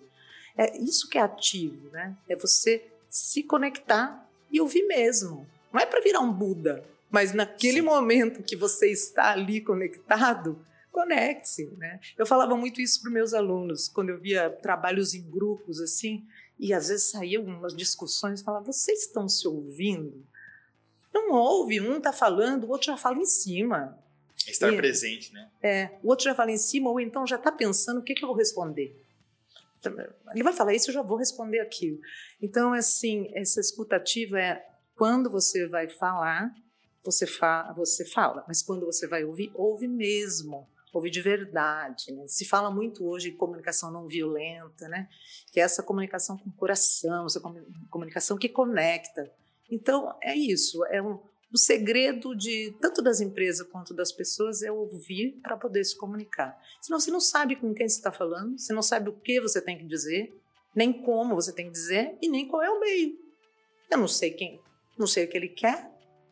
[0.57, 2.15] É isso que é ativo, né?
[2.27, 5.47] É você se conectar e ouvir mesmo.
[5.71, 7.85] Não é para virar um Buda, mas naquele Sim.
[7.85, 10.59] momento que você está ali conectado,
[10.91, 11.67] conecte-se.
[11.77, 11.99] Né?
[12.17, 16.25] Eu falava muito isso para meus alunos, quando eu via trabalhos em grupos assim,
[16.59, 20.25] e às vezes saíam umas discussões, falava: vocês estão se ouvindo?
[21.13, 23.97] Não ouve, um está falando, o outro já fala em cima.
[24.47, 25.49] Estar e, presente, né?
[25.61, 28.23] É, o outro já fala em cima, ou então já está pensando o que, que
[28.23, 28.95] eu vou responder.
[30.33, 31.99] Ele vai falar isso, eu já vou responder aquilo.
[32.41, 34.65] Então, assim, essa escutativa é
[34.97, 36.51] quando você vai falar,
[37.03, 42.11] você, fa você fala, mas quando você vai ouvir, ouve mesmo ouve de verdade.
[42.11, 42.25] Né?
[42.27, 45.07] Se fala muito hoje em comunicação não violenta, né?
[45.51, 47.41] que é essa comunicação com o coração, essa
[47.89, 49.31] comunicação que conecta.
[49.69, 50.83] Então, é isso.
[50.85, 51.19] É um,
[51.53, 56.57] o segredo de tanto das empresas quanto das pessoas é ouvir para poder se comunicar.
[56.81, 59.61] Senão você não sabe com quem você está falando, você não sabe o que você
[59.61, 60.33] tem que dizer,
[60.75, 63.17] nem como você tem que dizer e nem qual é o meio.
[63.89, 64.61] Eu não sei quem,
[64.97, 65.89] não sei o que ele quer,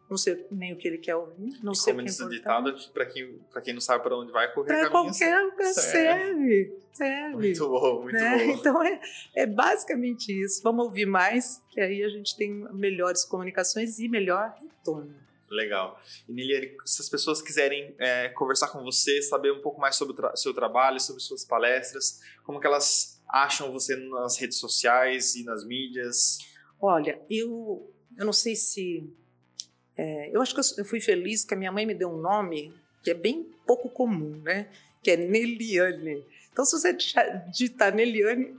[0.09, 2.75] não sei nem o que ele quer ouvir, não sei Como o que é ditado,
[2.93, 7.35] para quem, quem não sabe para onde vai, correr Para qualquer lugar serve, serve.
[7.35, 8.37] Muito bom, muito né?
[8.37, 8.51] bom.
[8.51, 9.01] Então é,
[9.35, 10.61] é basicamente isso.
[10.63, 15.25] Vamos ouvir mais, que aí a gente tem melhores comunicações e melhor retorno.
[15.49, 15.99] Legal.
[16.27, 20.13] E Niliane, se as pessoas quiserem é, conversar com você, saber um pouco mais sobre
[20.13, 25.35] o tra seu trabalho, sobre suas palestras, como que elas acham você nas redes sociais
[25.35, 26.39] e nas mídias?
[26.79, 29.09] Olha, eu, eu não sei se
[29.97, 32.17] é, eu acho que eu, eu, fui feliz que a minha mãe me deu um
[32.17, 34.67] nome que é bem pouco comum, né?
[35.01, 36.23] Que é Neliane.
[36.51, 38.55] Então, se você digitar Neliane,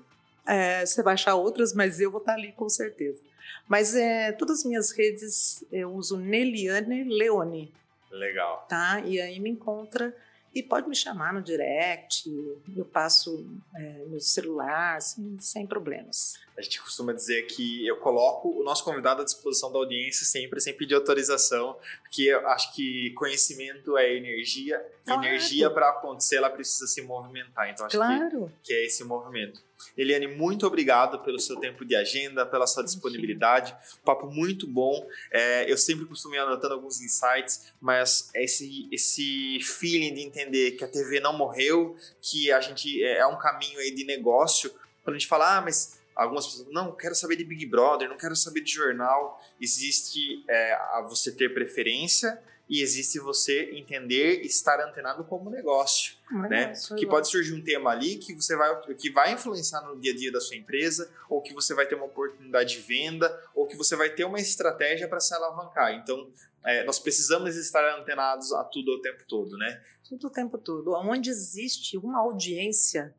[0.46, 3.20] é, você vai achar outras, mas eu vou estar ali com certeza.
[3.68, 7.72] Mas é, todas as minhas redes eu uso Neliane Leone.
[8.10, 8.64] Legal.
[8.68, 9.00] Tá?
[9.04, 10.14] E aí me encontra
[10.56, 12.26] e pode me chamar no direct,
[12.74, 16.38] eu passo é, no celular, assim, sem problemas.
[16.56, 20.58] A gente costuma dizer que eu coloco o nosso convidado à disposição da audiência sempre,
[20.58, 25.22] sem pedir autorização, porque eu acho que conhecimento é energia, claro.
[25.22, 27.68] energia para acontecer ela precisa se movimentar.
[27.68, 28.50] Então acho claro.
[28.62, 29.60] que, que é esse movimento.
[29.96, 33.74] Eliane, muito obrigado pelo seu tempo de agenda, pela sua disponibilidade.
[34.04, 35.06] Papo muito bom.
[35.30, 40.84] É, eu sempre costumo ir anotando alguns insights, mas esse, esse feeling de entender que
[40.84, 44.70] a TV não morreu, que a gente é, é um caminho aí de negócio,
[45.02, 48.16] quando a gente fala, ah, mas algumas pessoas, não, quero saber de Big Brother, não
[48.16, 49.40] quero saber de jornal.
[49.60, 56.16] Existe é, a você ter preferência e existe você entender estar antenado como negócio,
[56.48, 56.72] né?
[56.98, 60.16] Que pode surgir um tema ali que você vai que vai influenciar no dia a
[60.16, 63.76] dia da sua empresa, ou que você vai ter uma oportunidade de venda, ou que
[63.76, 65.94] você vai ter uma estratégia para se alavancar.
[65.94, 66.28] Então,
[66.64, 69.80] é, nós precisamos estar antenados a tudo o tempo todo, né?
[70.08, 70.92] Tudo o tempo todo.
[70.92, 73.14] Onde existe uma audiência,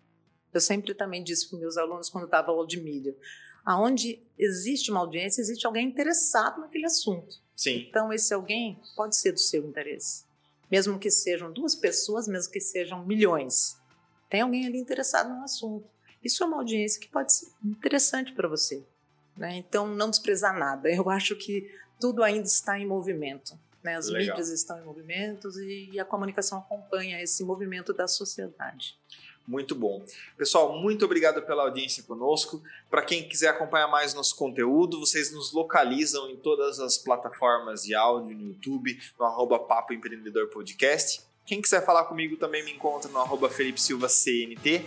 [0.54, 3.16] eu sempre também disse para meus alunos quando estava aula de mídia,
[3.66, 7.47] aonde existe uma audiência, existe alguém interessado naquele assunto.
[7.58, 7.88] Sim.
[7.89, 10.24] Então, esse alguém pode ser do seu interesse.
[10.70, 13.76] Mesmo que sejam duas pessoas, mesmo que sejam milhões.
[14.30, 15.89] Tem alguém ali interessado no assunto.
[16.24, 18.86] Isso é uma audiência que pode ser interessante para você.
[19.36, 19.55] Né?
[19.58, 20.88] Então, não desprezar nada.
[20.89, 21.68] Eu acho que
[21.99, 23.58] tudo ainda está em movimento.
[23.84, 23.95] Né?
[23.95, 24.36] As Legal.
[24.36, 28.99] mídias estão em movimento e a comunicação acompanha esse movimento da sociedade.
[29.48, 30.04] Muito bom.
[30.38, 32.62] Pessoal, muito obrigado pela audiência conosco.
[32.89, 37.95] Para quem quiser acompanhar mais nosso conteúdo, vocês nos localizam em todas as plataformas de
[37.95, 41.22] áudio, no YouTube, no arroba Papo Empreendedor Podcast.
[41.45, 44.84] Quem quiser falar comigo também me encontra no arroba Felipe Silva CNT.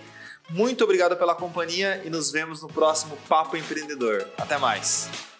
[0.50, 4.28] Muito obrigado pela companhia e nos vemos no próximo Papo Empreendedor.
[4.36, 5.39] Até mais!